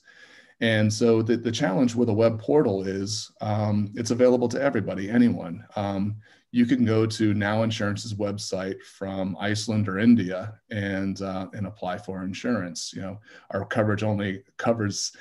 [0.61, 5.09] And so the, the challenge with a web portal is um, it's available to everybody,
[5.09, 5.65] anyone.
[5.75, 6.17] Um,
[6.51, 11.97] you can go to Now Insurance's website from Iceland or India and uh, and apply
[11.97, 12.93] for insurance.
[12.93, 13.19] You know,
[13.51, 15.13] our coverage only covers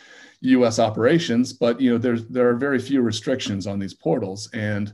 [0.43, 0.79] U.S.
[0.79, 4.93] operations, but you know there's there are very few restrictions on these portals, and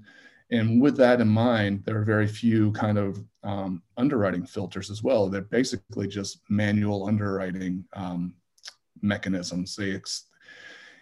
[0.51, 5.03] and with that in mind, there are very few kind of um, underwriting filters as
[5.03, 5.29] well.
[5.29, 8.35] They're basically just manual underwriting um,
[9.01, 9.75] mechanisms.
[9.75, 10.27] They ex-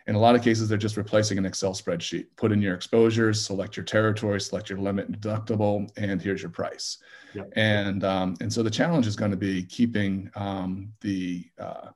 [0.07, 2.27] in a lot of cases, they're just replacing an Excel spreadsheet.
[2.37, 6.51] Put in your exposures, select your territory, select your limit and deductible, and here's your
[6.51, 6.99] price.
[7.35, 7.53] Yep.
[7.57, 11.88] And um, and so the challenge is going to be keeping um, the uh,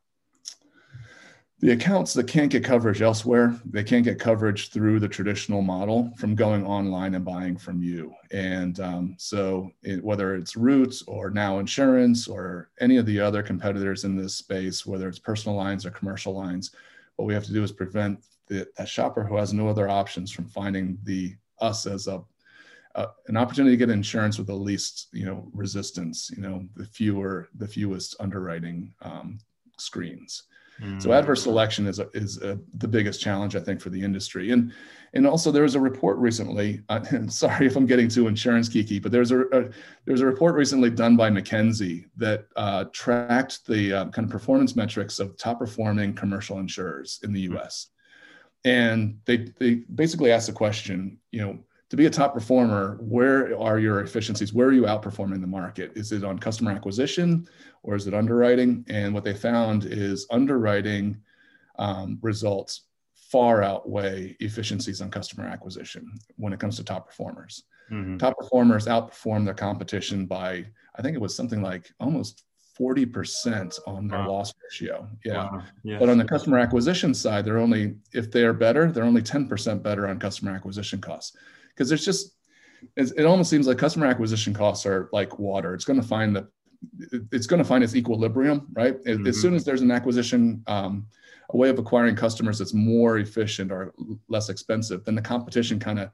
[1.61, 6.13] the accounts that can't get coverage elsewhere, they can't get coverage through the traditional model
[6.17, 8.15] from going online and buying from you.
[8.31, 13.43] And um, so, it, whether it's Roots or Now Insurance or any of the other
[13.43, 16.71] competitors in this space, whether it's personal lines or commercial lines,
[17.19, 20.31] what we have to do is prevent the, that shopper who has no other options
[20.31, 22.23] from finding the us as a
[22.95, 26.87] uh, an opportunity to get insurance with the least you know resistance you know the
[26.87, 29.39] fewer the fewest underwriting um,
[29.77, 30.45] screens
[30.81, 31.03] mm.
[31.03, 34.51] so adverse selection is a, is a, the biggest challenge i think for the industry
[34.51, 34.73] and
[35.15, 36.83] and also there was a report recently.
[36.89, 39.69] Uh, I'm sorry if I'm getting too insurance geeky, but there's a, a
[40.05, 44.77] there's a report recently done by McKinsey that uh, tracked the uh, kind of performance
[44.77, 47.89] metrics of top performing commercial insurers in the U.S.
[48.65, 51.59] And they they basically asked the question, you know,
[51.91, 54.53] to be a top performer, where are your efficiencies?
[54.53, 55.93] Where are you outperforming the market?
[55.95, 57.49] Is it on customer acquisition
[57.83, 58.85] or is it underwriting?
[58.89, 61.17] And what they found is underwriting
[61.79, 62.83] um, results
[63.15, 67.65] far outweigh efficiencies on customer acquisition when it comes to top performers.
[67.91, 68.19] Mm-hmm.
[68.19, 72.45] Top performers outperform their competition by, I think it was something like almost
[72.79, 74.31] 40% on their wow.
[74.31, 75.09] loss ratio.
[75.25, 75.45] Yeah.
[75.45, 75.63] Wow.
[75.83, 76.01] Yes.
[76.01, 80.07] But on the customer acquisition side, they're only, if they're better, they're only 10% better
[80.07, 81.37] on customer acquisition costs.
[81.79, 82.35] Because there's just,
[82.97, 85.75] it almost seems like customer acquisition costs are like water.
[85.75, 86.49] It's going to find that
[87.31, 89.01] it's going to find its equilibrium, right?
[89.05, 89.29] Mm-hmm.
[89.29, 91.07] As soon as there's an acquisition um,
[91.51, 93.95] a way of acquiring customers that's more efficient or
[94.29, 96.11] less expensive, then the competition kind of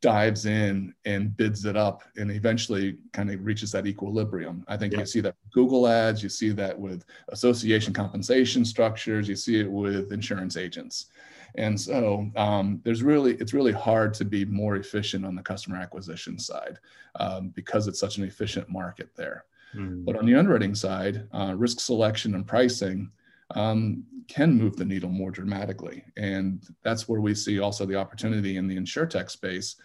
[0.00, 4.64] dives in and bids it up and eventually kind of reaches that equilibrium.
[4.68, 5.00] I think yeah.
[5.00, 9.58] you see that with Google ads, you see that with association compensation structures, you see
[9.60, 11.06] it with insurance agents.
[11.56, 15.76] And so um, there's really, it's really hard to be more efficient on the customer
[15.76, 16.78] acquisition side
[17.20, 19.44] um, because it's such an efficient market there.
[19.74, 20.04] Mm.
[20.04, 23.10] But on the underwriting side, uh, risk selection and pricing,
[23.54, 26.04] um, can move the needle more dramatically.
[26.16, 29.76] And that's where we see also the opportunity in the insurtech space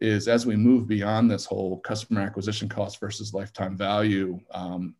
[0.00, 4.94] is as we move beyond this whole customer acquisition cost versus lifetime value um,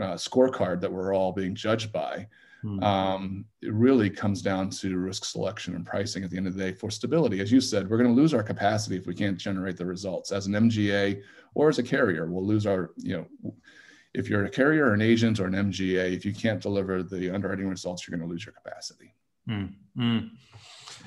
[0.00, 2.26] uh, scorecard that we're all being judged by.
[2.62, 2.82] Hmm.
[2.82, 6.64] Um, it really comes down to risk selection and pricing at the end of the
[6.64, 7.40] day for stability.
[7.40, 10.30] As you said, we're going to lose our capacity if we can't generate the results.
[10.30, 11.22] As an MGA
[11.54, 13.52] or as a carrier, we'll lose our, you know,
[14.14, 17.30] if you're a carrier or an agent or an MGA, if you can't deliver the
[17.30, 19.14] underwriting results, you're going to lose your capacity.
[19.48, 19.74] Mm,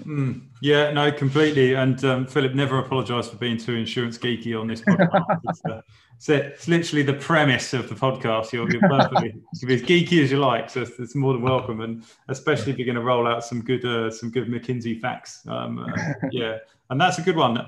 [0.04, 0.42] mm.
[0.62, 1.74] Yeah, no, completely.
[1.74, 5.40] And um, Philip, never apologize for being too insurance geeky on this podcast.
[5.44, 5.82] it's, uh,
[6.18, 8.52] it's, it's, literally the premise of the podcast.
[8.52, 11.42] You're, you're perfectly you be as geeky as you like, so it's, it's, more than
[11.42, 11.82] welcome.
[11.82, 15.42] And especially if you're going to roll out some good uh, some good McKinsey facts.
[15.48, 16.58] Um, uh, yeah,
[16.90, 17.68] and that's a good one.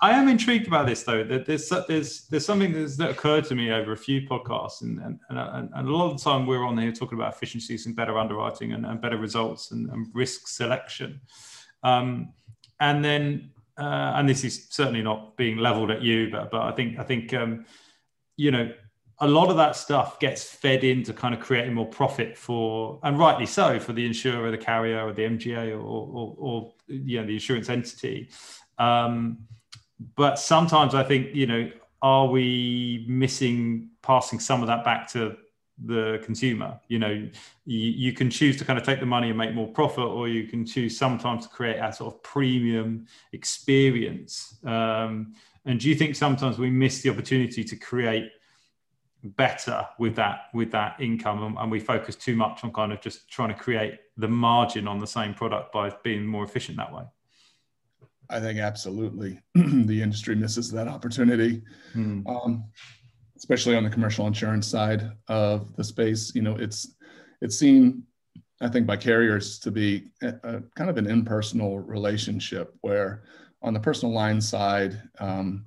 [0.00, 1.22] I am intrigued about this though.
[1.22, 5.20] That there's there's there's something that occurred to me over a few podcasts, and and,
[5.28, 8.18] and, and a lot of the time we're on here talking about efficiencies and better
[8.18, 11.20] underwriting and, and better results and, and risk selection.
[11.82, 12.32] Um,
[12.80, 16.72] and then uh, and this is certainly not being leveled at you, but but I
[16.72, 17.64] think I think um,
[18.36, 18.72] you know
[19.20, 23.18] a lot of that stuff gets fed into kind of creating more profit for, and
[23.18, 27.26] rightly so, for the insurer, the carrier, or the MGA, or or, or you know
[27.26, 28.30] the insurance entity.
[28.78, 29.38] Um,
[30.16, 31.70] but sometimes I think you know,
[32.02, 35.36] are we missing passing some of that back to
[35.84, 36.80] the consumer.
[36.88, 37.30] You know, you,
[37.78, 40.46] you, can choose to kind of take the money and make more profit, or you
[40.46, 44.58] can choose sometimes to create a sort of premium experience.
[44.64, 48.30] Um, and do you think sometimes we miss the opportunity to create
[49.22, 53.00] better with that with that income, and, and we focus too much on kind of
[53.00, 56.92] just trying to create the margin on the same product by being more efficient that
[56.92, 57.04] way?
[58.30, 61.62] I think absolutely the industry misses that opportunity.
[61.92, 62.26] Hmm.
[62.26, 62.64] Um,
[63.38, 66.34] especially on the commercial insurance side of the space.
[66.34, 66.94] You know, it's
[67.40, 68.02] it's seen,
[68.60, 73.22] I think, by carriers to be a, a kind of an impersonal relationship where,
[73.62, 75.64] on the personal line side, um,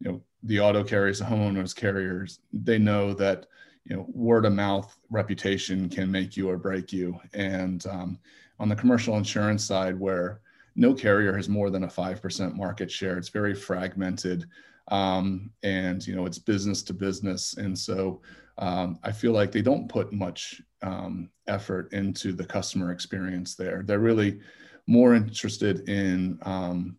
[0.00, 3.46] you know, the auto carriers, the homeowners carriers, they know that
[3.84, 8.18] you know word of mouth reputation can make you or break you, and um,
[8.58, 10.40] on the commercial insurance side, where
[10.74, 13.18] no carrier has more than a 5% market share.
[13.18, 14.46] It's very fragmented
[14.88, 17.54] um, and you know it's business to business.
[17.56, 18.22] And so
[18.58, 23.82] um, i feel like they don't put much um, effort into the customer experience there.
[23.84, 24.40] They're really
[24.86, 26.96] more interested in um,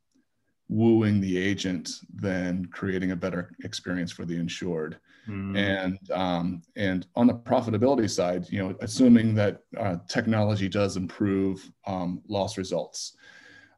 [0.69, 4.99] wooing the agent than creating a better experience for the insured.
[5.29, 5.57] Mm.
[5.57, 11.71] and um, and on the profitability side you know assuming that uh, technology does improve
[11.87, 13.15] um, loss results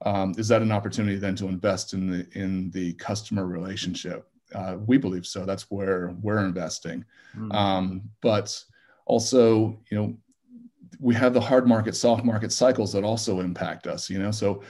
[0.03, 4.27] um, is that an opportunity then to invest in the in the customer relationship?
[4.53, 5.45] Uh, we believe so.
[5.45, 7.03] That's where we're investing.
[7.35, 7.51] Mm-hmm.
[7.51, 8.63] Um, but
[9.05, 10.17] also, you know,
[10.99, 14.09] we have the hard market, soft market cycles that also impact us.
[14.09, 14.63] You know, so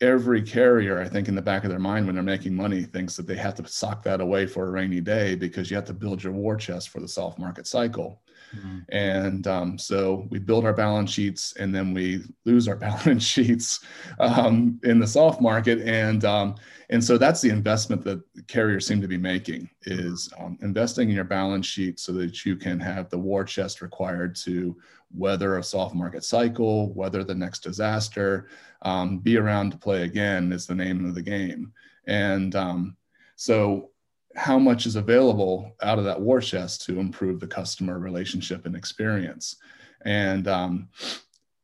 [0.00, 3.16] every carrier, I think, in the back of their mind when they're making money, thinks
[3.16, 5.94] that they have to sock that away for a rainy day because you have to
[5.94, 8.22] build your war chest for the soft market cycle.
[8.56, 8.78] Mm-hmm.
[8.88, 13.80] And um, so we build our balance sheets and then we lose our balance sheets
[14.18, 15.80] um, in the soft market.
[15.80, 16.56] And, um,
[16.88, 21.14] and so that's the investment that carriers seem to be making is um, investing in
[21.14, 24.76] your balance sheet so that you can have the war chest required to
[25.14, 28.48] weather a soft market cycle, weather the next disaster,
[28.82, 31.72] um, be around to play again is the name of the game.
[32.06, 32.96] And um,
[33.36, 33.89] so
[34.36, 38.76] how much is available out of that war chest to improve the customer relationship and
[38.76, 39.56] experience.
[40.04, 40.88] And um,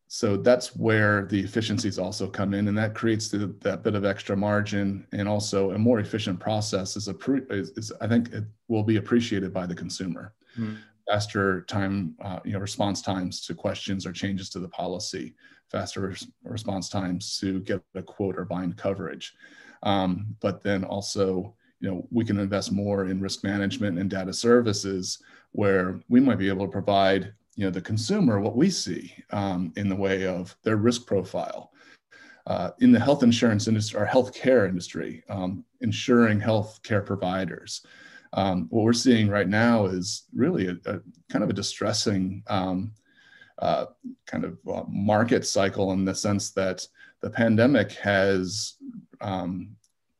[0.08, 4.04] so that's where the efficiencies also come in, and that creates the, that bit of
[4.04, 7.14] extra margin, and also a more efficient process is, a
[7.50, 10.34] is, is I think it will be appreciated by the consumer.
[10.58, 10.78] Mm.
[11.08, 15.34] Faster time, uh, you know, response times to questions or changes to the policy,
[15.70, 19.34] faster res- response times to get a quote or bind coverage,
[19.82, 21.54] um, but then also
[21.86, 25.22] you know we can invest more in risk management and data services
[25.52, 29.72] where we might be able to provide you know the consumer what we see um,
[29.76, 31.70] in the way of their risk profile.
[32.48, 37.84] Uh, in the health insurance industry or healthcare industry um, insuring healthcare providers.
[38.32, 42.92] Um, what we're seeing right now is really a, a kind of a distressing um,
[43.58, 43.86] uh,
[44.26, 46.86] kind of uh, market cycle in the sense that
[47.20, 48.74] the pandemic has
[49.20, 49.70] um,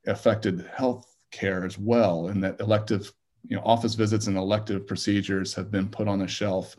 [0.06, 3.12] affected health care as well, and that elective,
[3.46, 6.76] you know, office visits and elective procedures have been put on the shelf,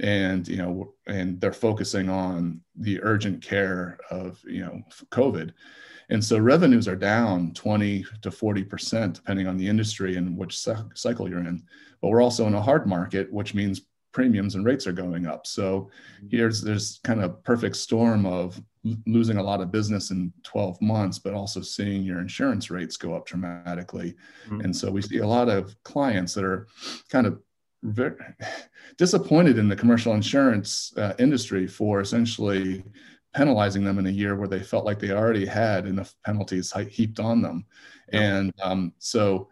[0.00, 5.52] and you know, and they're focusing on the urgent care of you know COVID,
[6.10, 10.58] and so revenues are down 20 to 40 percent depending on the industry and which
[10.58, 11.62] cycle you're in.
[12.00, 13.82] But we're also in a hard market, which means
[14.14, 15.46] premiums and rates are going up.
[15.46, 16.28] So mm-hmm.
[16.30, 18.62] here's there's kind of perfect storm of
[19.06, 23.14] losing a lot of business in 12 months, but also seeing your insurance rates go
[23.14, 24.14] up dramatically.
[24.46, 24.60] Mm-hmm.
[24.60, 26.68] And so we see a lot of clients that are
[27.10, 27.40] kind of
[27.82, 28.16] very
[28.96, 32.84] disappointed in the commercial insurance uh, industry for essentially
[33.34, 37.18] penalizing them in a year where they felt like they already had enough penalties heaped
[37.18, 37.64] on them.
[38.12, 39.48] And um, so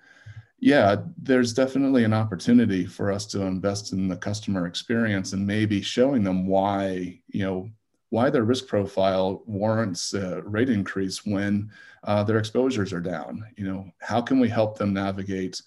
[0.63, 5.83] yeah, there's definitely an opportunity for us to invest in the customer experience and maybe
[5.83, 7.69] showing them why, you know,
[8.11, 11.69] why their risk profile warrants a rate increase when
[12.05, 13.45] uh, their exposures are down.
[13.57, 15.61] You know, how can we help them navigate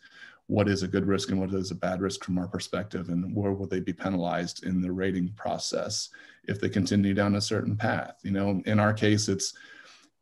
[0.48, 3.36] what is a good risk and what is a bad risk from our perspective, and
[3.36, 6.08] where will they be penalized in the rating process
[6.46, 8.16] if they continue down a certain path?
[8.24, 9.56] You know, in our case, it's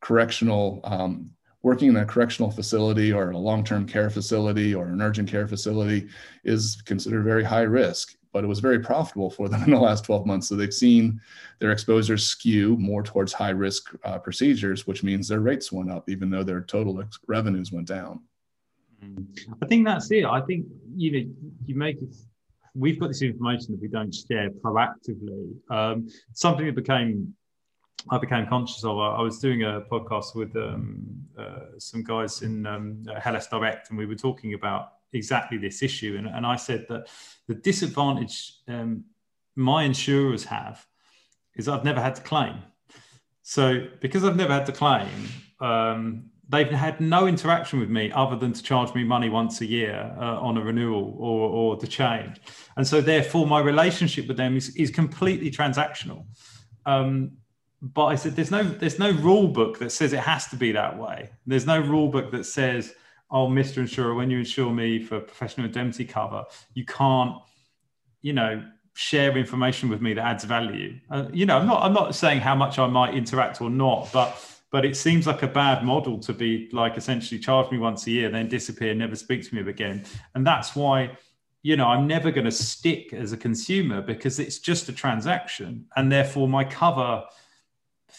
[0.01, 1.29] correctional um,
[1.63, 6.07] working in a correctional facility or a long-term care facility or an urgent care facility
[6.43, 10.03] is considered very high risk but it was very profitable for them in the last
[10.03, 10.49] 12 months.
[10.49, 11.21] So they've seen
[11.59, 16.09] their exposures skew more towards high risk uh, procedures, which means their rates went up,
[16.09, 18.21] even though their total revenues went down.
[19.01, 19.27] Mm.
[19.61, 20.25] I think that's it.
[20.25, 21.33] I think you know
[21.65, 22.15] you make it.
[22.75, 25.53] We've got this information that we don't share proactively.
[25.69, 27.35] Um, something that became
[28.09, 28.97] I became conscious of.
[28.97, 33.97] I was doing a podcast with um, uh, some guys in um, Hellas Direct, and
[33.97, 36.15] we were talking about exactly this issue.
[36.17, 37.07] And, and I said that
[37.47, 39.05] the disadvantage um,
[39.55, 40.85] my insurers have
[41.55, 42.63] is I've never had to claim.
[43.43, 45.09] So because I've never had to claim,
[45.59, 49.65] um, they've had no interaction with me other than to charge me money once a
[49.65, 52.39] year uh, on a renewal or, or to change.
[52.77, 56.25] And so therefore my relationship with them is, is completely transactional.
[56.85, 57.37] Um,
[57.83, 60.71] but I said, there's no, there's no rule book that says it has to be
[60.71, 61.29] that way.
[61.45, 62.93] There's no rule book that says,
[63.29, 63.77] oh, Mr.
[63.77, 67.35] Insurer, when you insure me for professional indemnity cover, you can't,
[68.21, 68.63] you know,
[68.93, 70.97] share information with me that adds value.
[71.09, 74.09] Uh, you know, I'm not, I'm not saying how much I might interact or not,
[74.13, 74.39] but,
[74.71, 78.11] but it seems like a bad model to be like essentially charge me once a
[78.11, 80.05] year, then disappear, never speak to me again.
[80.35, 81.17] And that's why,
[81.63, 85.85] you know, I'm never going to stick as a consumer because it's just a transaction.
[85.97, 87.25] And therefore my cover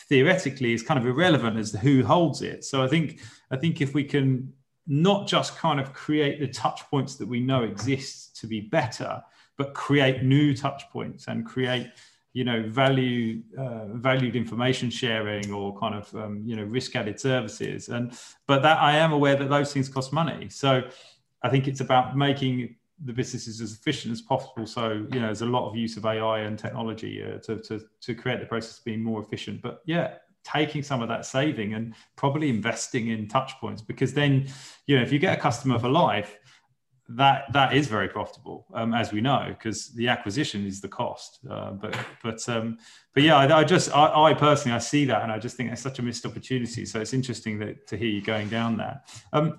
[0.09, 2.65] theoretically is kind of irrelevant as to who holds it.
[2.65, 3.21] So I think,
[3.51, 4.53] I think if we can
[4.87, 9.23] not just kind of create the touch points that we know exist to be better,
[9.57, 11.89] but create new touch points and create
[12.33, 17.19] you know value uh, valued information sharing or kind of um, you know risk added
[17.19, 18.13] services and
[18.49, 20.83] but that i am aware that those things cost money so
[21.45, 24.67] i think it's about making the business is as efficient as possible.
[24.67, 27.81] So you know there's a lot of use of ai and technology uh, to, to
[28.03, 29.63] to create the process being more efficient.
[29.63, 30.15] But yeah
[30.45, 34.47] taking some of that saving and probably investing in touch points because then
[34.87, 36.39] you know if you get a customer for life
[37.09, 41.41] that that is very profitable um, as we know because the acquisition is the cost.
[41.49, 42.79] Uh, but but um,
[43.13, 45.71] but yeah I, I just I, I, personally I see that and I just think
[45.71, 46.87] it's such a missed opportunity.
[46.87, 49.09] So it's interesting that to hear you going down that.
[49.33, 49.59] Um,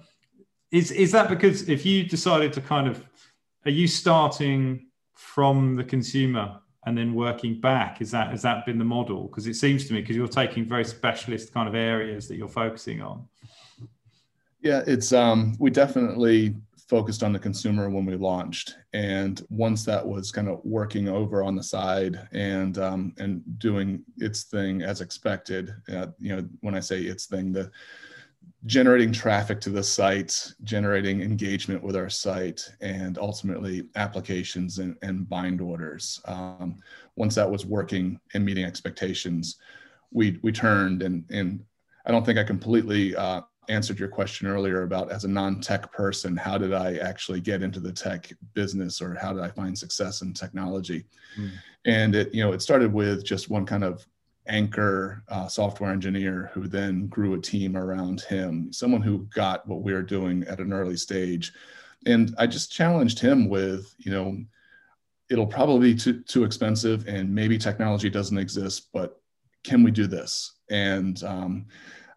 [0.71, 3.03] is is that because if you decided to kind of
[3.65, 8.01] are you starting from the consumer and then working back?
[8.01, 9.27] Is that has that been the model?
[9.27, 12.47] Because it seems to me because you're taking very specialist kind of areas that you're
[12.47, 13.27] focusing on.
[14.61, 16.55] Yeah it's um we definitely
[16.87, 18.77] focused on the consumer when we launched.
[18.93, 24.03] And once that was kind of working over on the side and um, and doing
[24.17, 27.71] its thing as expected uh, you know when i say its thing the
[28.65, 35.29] generating traffic to the site, generating engagement with our site, and ultimately applications and, and
[35.29, 36.19] bind orders.
[36.25, 36.79] Um,
[37.15, 39.57] once that was working and meeting expectations,
[40.11, 41.63] we we turned and and
[42.05, 46.37] I don't think I completely uh, answered your question earlier about as a non-tech person,
[46.37, 50.21] how did I actually get into the tech business or how did I find success
[50.21, 51.05] in technology?
[51.37, 51.51] Mm.
[51.85, 54.07] And it you know it started with just one kind of
[54.47, 59.81] anchor uh, software engineer who then grew a team around him, someone who got what
[59.81, 61.53] we were doing at an early stage.
[62.05, 64.37] And I just challenged him with, you know,
[65.29, 69.19] it'll probably be too, too expensive and maybe technology doesn't exist, but
[69.63, 70.53] can we do this?
[70.69, 71.65] And um,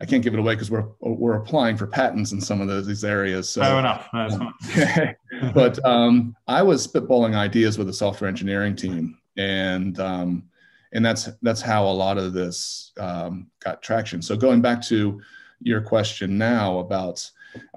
[0.00, 2.86] I can't give it away because we're we're applying for patents in some of those,
[2.86, 3.48] these areas.
[3.48, 4.08] So, Fair enough.
[4.12, 4.54] Um,
[5.54, 10.44] but um, I was spitballing ideas with a software engineering team, and um,
[10.92, 14.22] and that's that's how a lot of this um, got traction.
[14.22, 15.20] So going back to
[15.60, 17.28] your question now about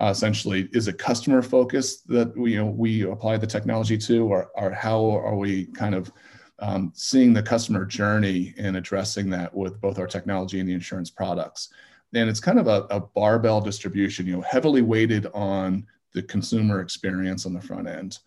[0.01, 4.25] uh, essentially is it customer focused that we you know we apply the technology to,
[4.25, 6.11] or or how are we kind of
[6.59, 11.09] um, seeing the customer journey and addressing that with both our technology and the insurance
[11.09, 11.69] products?
[12.13, 16.81] And it's kind of a, a barbell distribution, you know, heavily weighted on the consumer
[16.81, 18.19] experience on the front end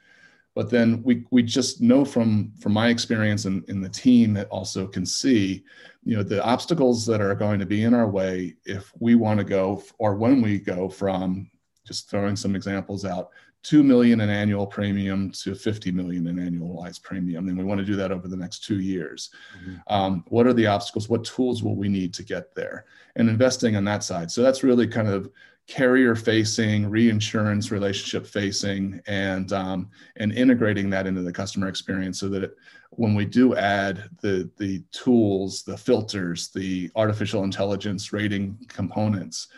[0.54, 4.34] but then we we just know from from my experience and in, in the team
[4.34, 5.64] that also can see
[6.04, 9.38] you know the obstacles that are going to be in our way if we want
[9.38, 11.50] to go or when we go from
[11.86, 13.30] just throwing some examples out
[13.64, 17.48] 2 million in annual premium to 50 million in annualized premium.
[17.48, 19.30] And we want to do that over the next two years.
[19.58, 19.76] Mm-hmm.
[19.92, 21.08] um, what are the obstacles?
[21.08, 22.84] What tools will we need to get there?
[23.16, 24.30] And investing on that side.
[24.30, 25.30] So that's really kind of
[25.66, 32.28] carrier facing, reinsurance relationship facing, and um, and integrating that into the customer experience so
[32.28, 32.56] that it,
[32.90, 39.48] when we do add the the tools, the filters, the artificial intelligence rating components,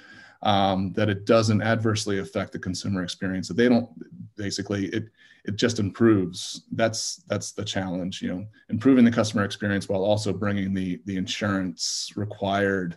[0.43, 3.49] um, that it doesn't adversely affect the consumer experience.
[3.49, 3.89] That they don't
[4.37, 5.09] basically it
[5.45, 6.63] it just improves.
[6.73, 8.23] That's that's the challenge.
[8.23, 12.97] You know, improving the customer experience while also bringing the the insurance required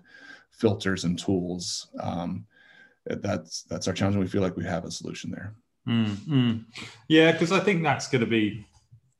[0.52, 1.88] filters and tools.
[2.00, 2.46] Um,
[3.06, 5.54] that's that's our challenge and we feel like we have a solution there
[5.88, 6.64] mm, mm.
[7.08, 8.66] yeah because i think that's going to be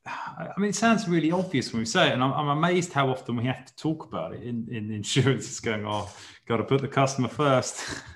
[0.06, 3.10] I mean, it sounds really obvious when we say it, and I'm, I'm amazed how
[3.10, 5.46] often we have to talk about it in, in insurance.
[5.46, 6.10] It's going, oh,
[6.48, 7.84] got to put the customer first.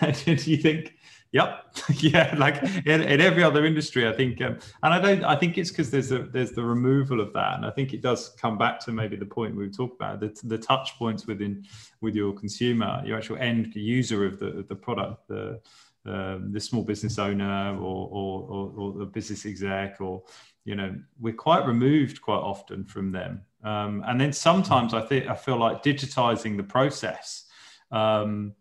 [0.00, 0.94] and you think,
[1.34, 1.76] Yep.
[1.96, 2.32] yeah.
[2.38, 5.68] Like in, in, every other industry, I think, um, and I don't, I think it's
[5.68, 7.56] because there's a, there's the removal of that.
[7.56, 10.32] And I think it does come back to maybe the point we talked about the,
[10.44, 11.66] the touch points within,
[12.00, 15.60] with your consumer, your actual end user of the, of the product, the,
[16.06, 20.22] um, the small business owner or, or, or, or, the business exec, or,
[20.64, 23.42] you know, we're quite removed quite often from them.
[23.64, 27.46] Um, and then sometimes I think, I feel like digitizing the process,
[27.90, 28.54] um,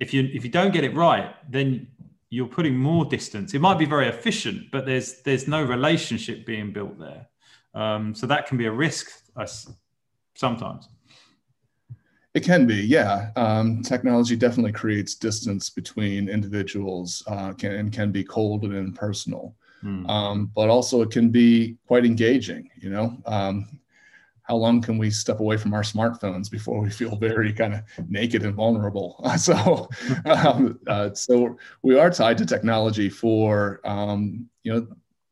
[0.00, 1.86] if you if you don't get it right, then
[2.30, 3.54] you're putting more distance.
[3.54, 7.26] It might be very efficient, but there's there's no relationship being built there.
[7.74, 9.10] Um, so that can be a risk
[10.34, 10.88] sometimes.
[12.34, 13.30] It can be, yeah.
[13.36, 19.54] Um, technology definitely creates distance between individuals uh, can, and can be cold and impersonal.
[19.84, 20.08] Mm.
[20.08, 22.70] Um, but also it can be quite engaging.
[22.80, 23.78] You know, um,
[24.44, 27.82] how long can we step away from our smartphones before we feel very kind of
[28.08, 29.20] naked and vulnerable?
[29.38, 29.88] so,
[30.26, 34.86] um, uh, so we are tied to technology for um, you know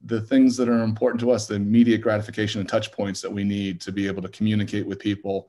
[0.04, 3.44] the things that are important to us, the immediate gratification and touch points that we
[3.44, 5.48] need to be able to communicate with people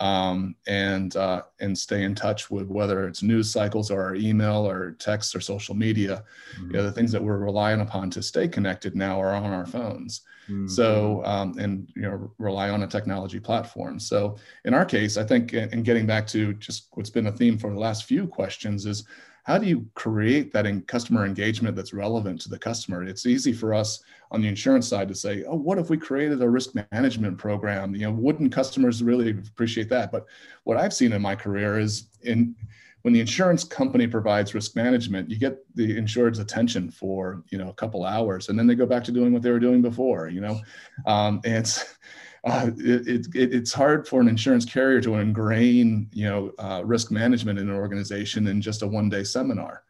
[0.00, 4.68] um, and uh, and stay in touch with whether it's news cycles or our email
[4.68, 6.24] or text or social media.
[6.56, 6.66] Mm-hmm.
[6.66, 9.66] You know, the things that we're relying upon to stay connected now are on our
[9.66, 10.22] phones.
[10.44, 10.68] Mm-hmm.
[10.68, 13.98] So um, and you know rely on a technology platform.
[13.98, 17.58] So in our case, I think, and getting back to just what's been a theme
[17.58, 19.04] for the last few questions is
[19.44, 23.04] how do you create that in customer engagement that's relevant to the customer?
[23.04, 26.42] It's easy for us on the insurance side to say, oh, what if we created
[26.42, 27.94] a risk management program?
[27.94, 30.10] You know, wouldn't customers really appreciate that?
[30.10, 30.24] But
[30.64, 32.54] what I've seen in my career is in
[33.02, 37.68] when the insurance company provides risk management, you get the insured's attention for you know
[37.68, 40.28] a couple hours, and then they go back to doing what they were doing before.
[40.28, 40.58] You know,
[41.04, 41.96] um, and it's
[42.44, 47.10] uh, it, it, it's hard for an insurance carrier to ingrain you know uh, risk
[47.10, 49.84] management in an organization in just a one day seminar.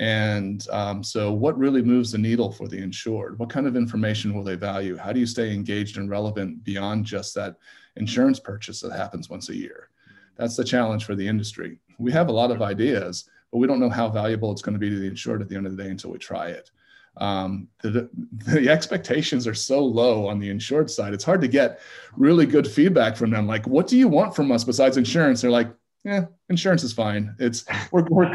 [0.00, 3.38] And um, so, what really moves the needle for the insured?
[3.38, 4.96] What kind of information will they value?
[4.96, 7.56] How do you stay engaged and relevant beyond just that
[7.96, 9.90] insurance purchase that happens once a year?
[10.36, 11.78] That's the challenge for the industry.
[11.98, 14.80] We have a lot of ideas, but we don't know how valuable it's going to
[14.80, 16.72] be to the insured at the end of the day until we try it.
[17.16, 21.14] Um, the, the expectations are so low on the insured side.
[21.14, 21.80] It's hard to get
[22.16, 23.46] really good feedback from them.
[23.46, 25.42] Like, what do you want from us besides insurance?
[25.42, 25.72] They're like,
[26.04, 27.34] yeah, insurance is fine.
[27.38, 28.30] It's we're, we're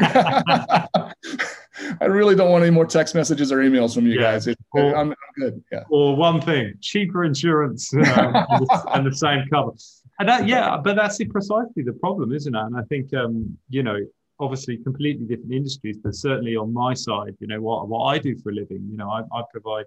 [2.00, 4.32] I really don't want any more text messages or emails from you yeah.
[4.32, 4.46] guys.
[4.46, 5.64] It, or, I'm, I'm, good.
[5.70, 5.84] Yeah.
[5.90, 9.72] Or one thing, cheaper insurance um, and, the, and, the, same cover.
[10.18, 12.60] And that, yeah, but that's precisely the problem, isn't it?
[12.60, 13.98] And I think, um, you know,
[14.40, 18.36] obviously completely different industries, but certainly on my side, you know, what, what I do
[18.38, 19.84] for a living, you know, I, I provide,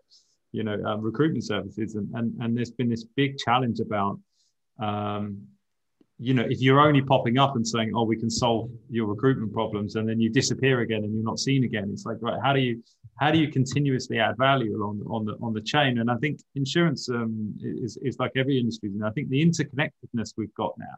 [0.51, 4.19] you know, um, recruitment services and, and, and there's been this big challenge about,
[4.79, 5.41] um,
[6.19, 9.51] you know, if you're only popping up and saying, "Oh, we can solve your recruitment
[9.51, 12.39] problems," and then you disappear again and you're not seen again, it's like, right?
[12.41, 12.83] How do you
[13.15, 15.99] how do you continuously add value along on the on the chain?
[15.99, 20.33] And I think insurance um, is is like every industry, and I think the interconnectedness
[20.37, 20.97] we've got now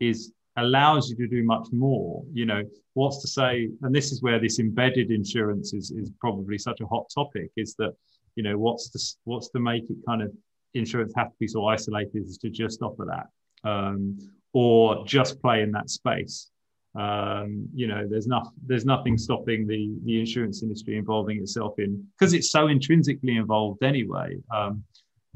[0.00, 2.22] is allows you to do much more.
[2.32, 2.62] You know,
[2.94, 6.86] what's to say, and this is where this embedded insurance is is probably such a
[6.86, 7.94] hot topic, is that
[8.36, 10.32] you know what's to what's to make it kind of
[10.74, 14.18] insurance have to be so isolated as to just offer that um,
[14.52, 16.50] or just play in that space.
[16.98, 22.04] Um, you know, there's not there's nothing stopping the the insurance industry involving itself in
[22.18, 24.36] because it's so intrinsically involved anyway.
[24.54, 24.84] Um,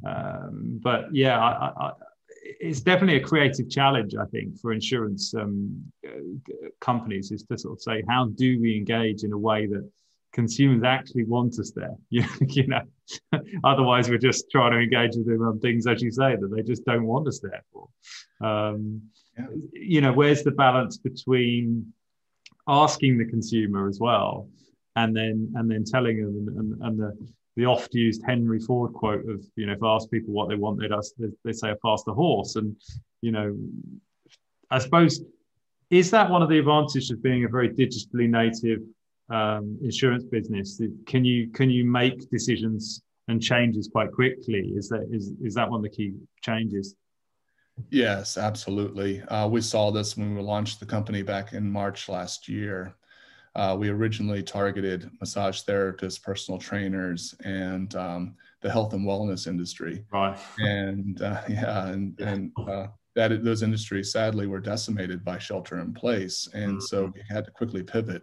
[0.04, 1.92] um, but yeah, I, I,
[2.62, 5.92] it's definitely a creative challenge, I think, for insurance um,
[6.80, 9.88] companies is to sort of say, how do we engage in a way that
[10.32, 11.94] consumers actually want us there.
[12.10, 12.82] You, know,
[13.64, 16.62] otherwise we're just trying to engage with them on things, as you say, that they
[16.62, 17.88] just don't want us there for.
[18.46, 19.02] Um,
[19.38, 19.46] yeah.
[19.72, 21.92] You know, where's the balance between
[22.68, 24.48] asking the consumer as well,
[24.96, 28.92] and then and then telling them, and, and, and the the oft used Henry Ford
[28.92, 31.52] quote of, you know, if I ask people what they want, they'd ask, they, they
[31.52, 32.76] say a faster horse, and
[33.20, 33.56] you know,
[34.70, 35.22] I suppose
[35.90, 38.80] is that one of the advantages of being a very digitally native
[39.28, 44.72] um, insurance business, can you can you make decisions and changes quite quickly?
[44.74, 46.94] Is that is is that one of the key changes?
[47.90, 49.22] Yes, absolutely.
[49.22, 52.94] Uh, we saw this when we launched the company back in March last year.
[53.54, 60.04] Uh, we originally targeted massage therapists, personal trainers, and um, the health and wellness industry.
[60.12, 60.38] Right.
[60.58, 65.92] And uh, yeah, and and uh, that those industries sadly were decimated by shelter in
[65.92, 66.80] place, and mm-hmm.
[66.80, 68.22] so we had to quickly pivot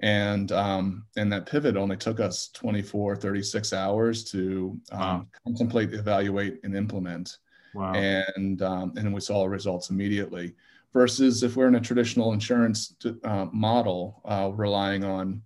[0.00, 5.26] and um, and that pivot only took us 24 36 hours to um, wow.
[5.44, 7.38] contemplate evaluate and implement
[7.74, 7.94] wow.
[7.94, 10.54] and um, and we saw results immediately
[10.96, 15.42] versus if we're in a traditional insurance uh, model uh, relying on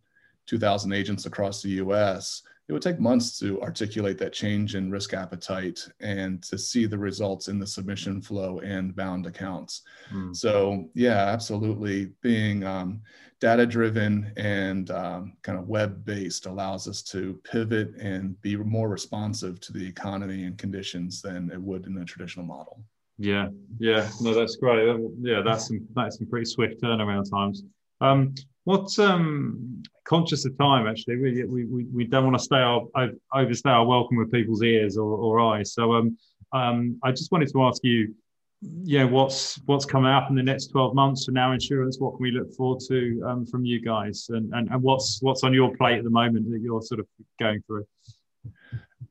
[0.47, 5.13] 2000 agents across the us it would take months to articulate that change in risk
[5.13, 9.83] appetite and to see the results in the submission flow and bound accounts.
[10.15, 10.37] Mm.
[10.37, 12.13] So, yeah, absolutely.
[12.23, 13.03] Being um,
[13.41, 18.89] data driven and um, kind of web based allows us to pivot and be more
[18.89, 22.85] responsive to the economy and conditions than it would in a traditional model.
[23.23, 23.49] Yeah,
[23.79, 24.99] yeah, no, that's great.
[25.21, 27.63] Yeah, that's some that's some pretty swift turnaround times.
[28.01, 30.87] Um, what's um, conscious of time?
[30.87, 32.87] Actually, we we, we, we don't want to stay our
[33.35, 35.75] overstay our welcome with people's ears or, or eyes.
[35.75, 36.17] So um,
[36.55, 38.15] um, I just wanted to ask you,
[38.63, 41.99] yeah, what's what's coming up in the next twelve months for now insurance?
[41.99, 45.45] What can we look forward to um, from you guys, and, and and what's what's
[45.45, 47.07] on your plate at the moment that you're sort of
[47.39, 47.85] going through?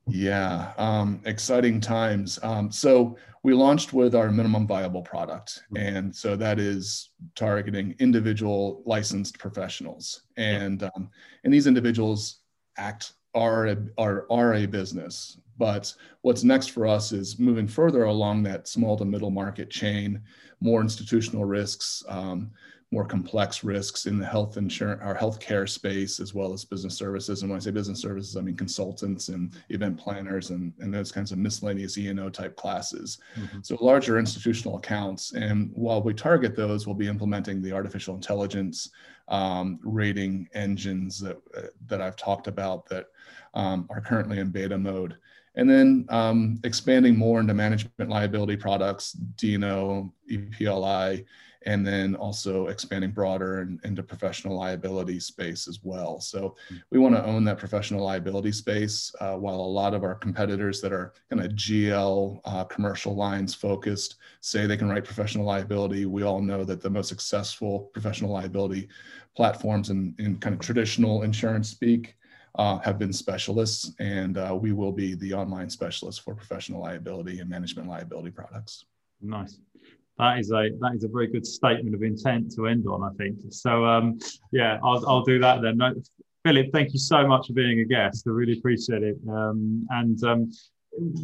[0.06, 2.38] Yeah, um, exciting times.
[2.42, 5.76] Um, so we launched with our minimum viable product, mm-hmm.
[5.76, 11.10] and so that is targeting individual licensed professionals, and um,
[11.44, 12.40] and these individuals
[12.76, 15.38] act are a, are are a business.
[15.58, 20.22] But what's next for us is moving further along that small to middle market chain,
[20.60, 22.02] more institutional risks.
[22.08, 22.50] Um,
[22.92, 27.42] more complex risks in the health insurance our healthcare space as well as business services.
[27.42, 31.12] And when I say business services, I mean consultants and event planners and, and those
[31.12, 33.18] kinds of miscellaneous E&O type classes.
[33.36, 33.58] Mm-hmm.
[33.62, 35.34] So larger institutional accounts.
[35.34, 38.90] And while we target those, we'll be implementing the artificial intelligence
[39.28, 43.06] um, rating engines that, uh, that I've talked about that
[43.54, 45.16] um, are currently in beta mode.
[45.54, 51.24] And then um, expanding more into management liability products, D&O, EPLI,
[51.66, 56.20] and then also expanding broader and, into professional liability space as well.
[56.20, 56.76] So hmm.
[56.90, 60.80] we want to own that professional liability space uh, while a lot of our competitors
[60.80, 66.06] that are kind of GL uh, commercial lines focused say they can write professional liability.
[66.06, 68.88] We all know that the most successful professional liability
[69.36, 72.16] platforms in, in kind of traditional insurance speak
[72.56, 77.38] uh, have been specialists, and uh, we will be the online specialist for professional liability
[77.38, 78.86] and management liability products.
[79.20, 79.60] Nice
[80.20, 83.02] that is a that is a very good statement of intent to end on.
[83.02, 83.84] I think so.
[83.84, 84.18] Um,
[84.52, 85.78] yeah, I'll, I'll do that then.
[85.78, 85.94] No,
[86.44, 88.26] Philip, thank you so much for being a guest.
[88.26, 89.16] I really appreciate it.
[89.28, 90.50] Um, and um,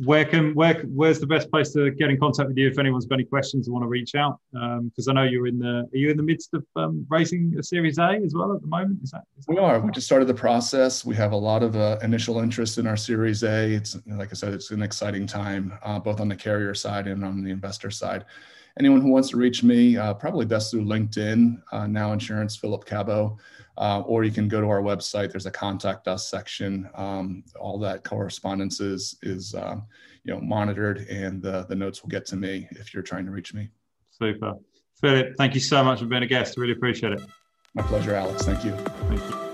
[0.05, 3.05] where can where where's the best place to get in contact with you if anyone's
[3.05, 4.39] got any questions or want to reach out?
[4.53, 7.55] Because um, I know you're in the are you in the midst of um, raising
[7.59, 9.01] a Series A as well at the moment?
[9.03, 9.79] Is that, is that we are.
[9.81, 11.05] We just started the process.
[11.05, 13.73] We have a lot of uh, initial interest in our Series A.
[13.73, 17.25] It's like I said, it's an exciting time uh, both on the carrier side and
[17.25, 18.25] on the investor side
[18.79, 22.85] anyone who wants to reach me, uh, probably best through LinkedIn, uh, Now Insurance, Philip
[22.85, 23.39] Cabaud,
[23.79, 25.31] uh, or you can go to our website.
[25.31, 26.89] There's a contact us section.
[26.95, 29.77] Um, all that correspondence is, is uh,
[30.25, 33.31] you know, monitored and the, the notes will get to me if you're trying to
[33.31, 33.69] reach me.
[34.11, 34.55] Super.
[35.01, 36.57] Philip, thank you so much for being a guest.
[36.57, 37.21] Really appreciate it.
[37.75, 38.43] My pleasure, Alex.
[38.43, 38.73] Thank you.
[38.73, 39.46] Thank you.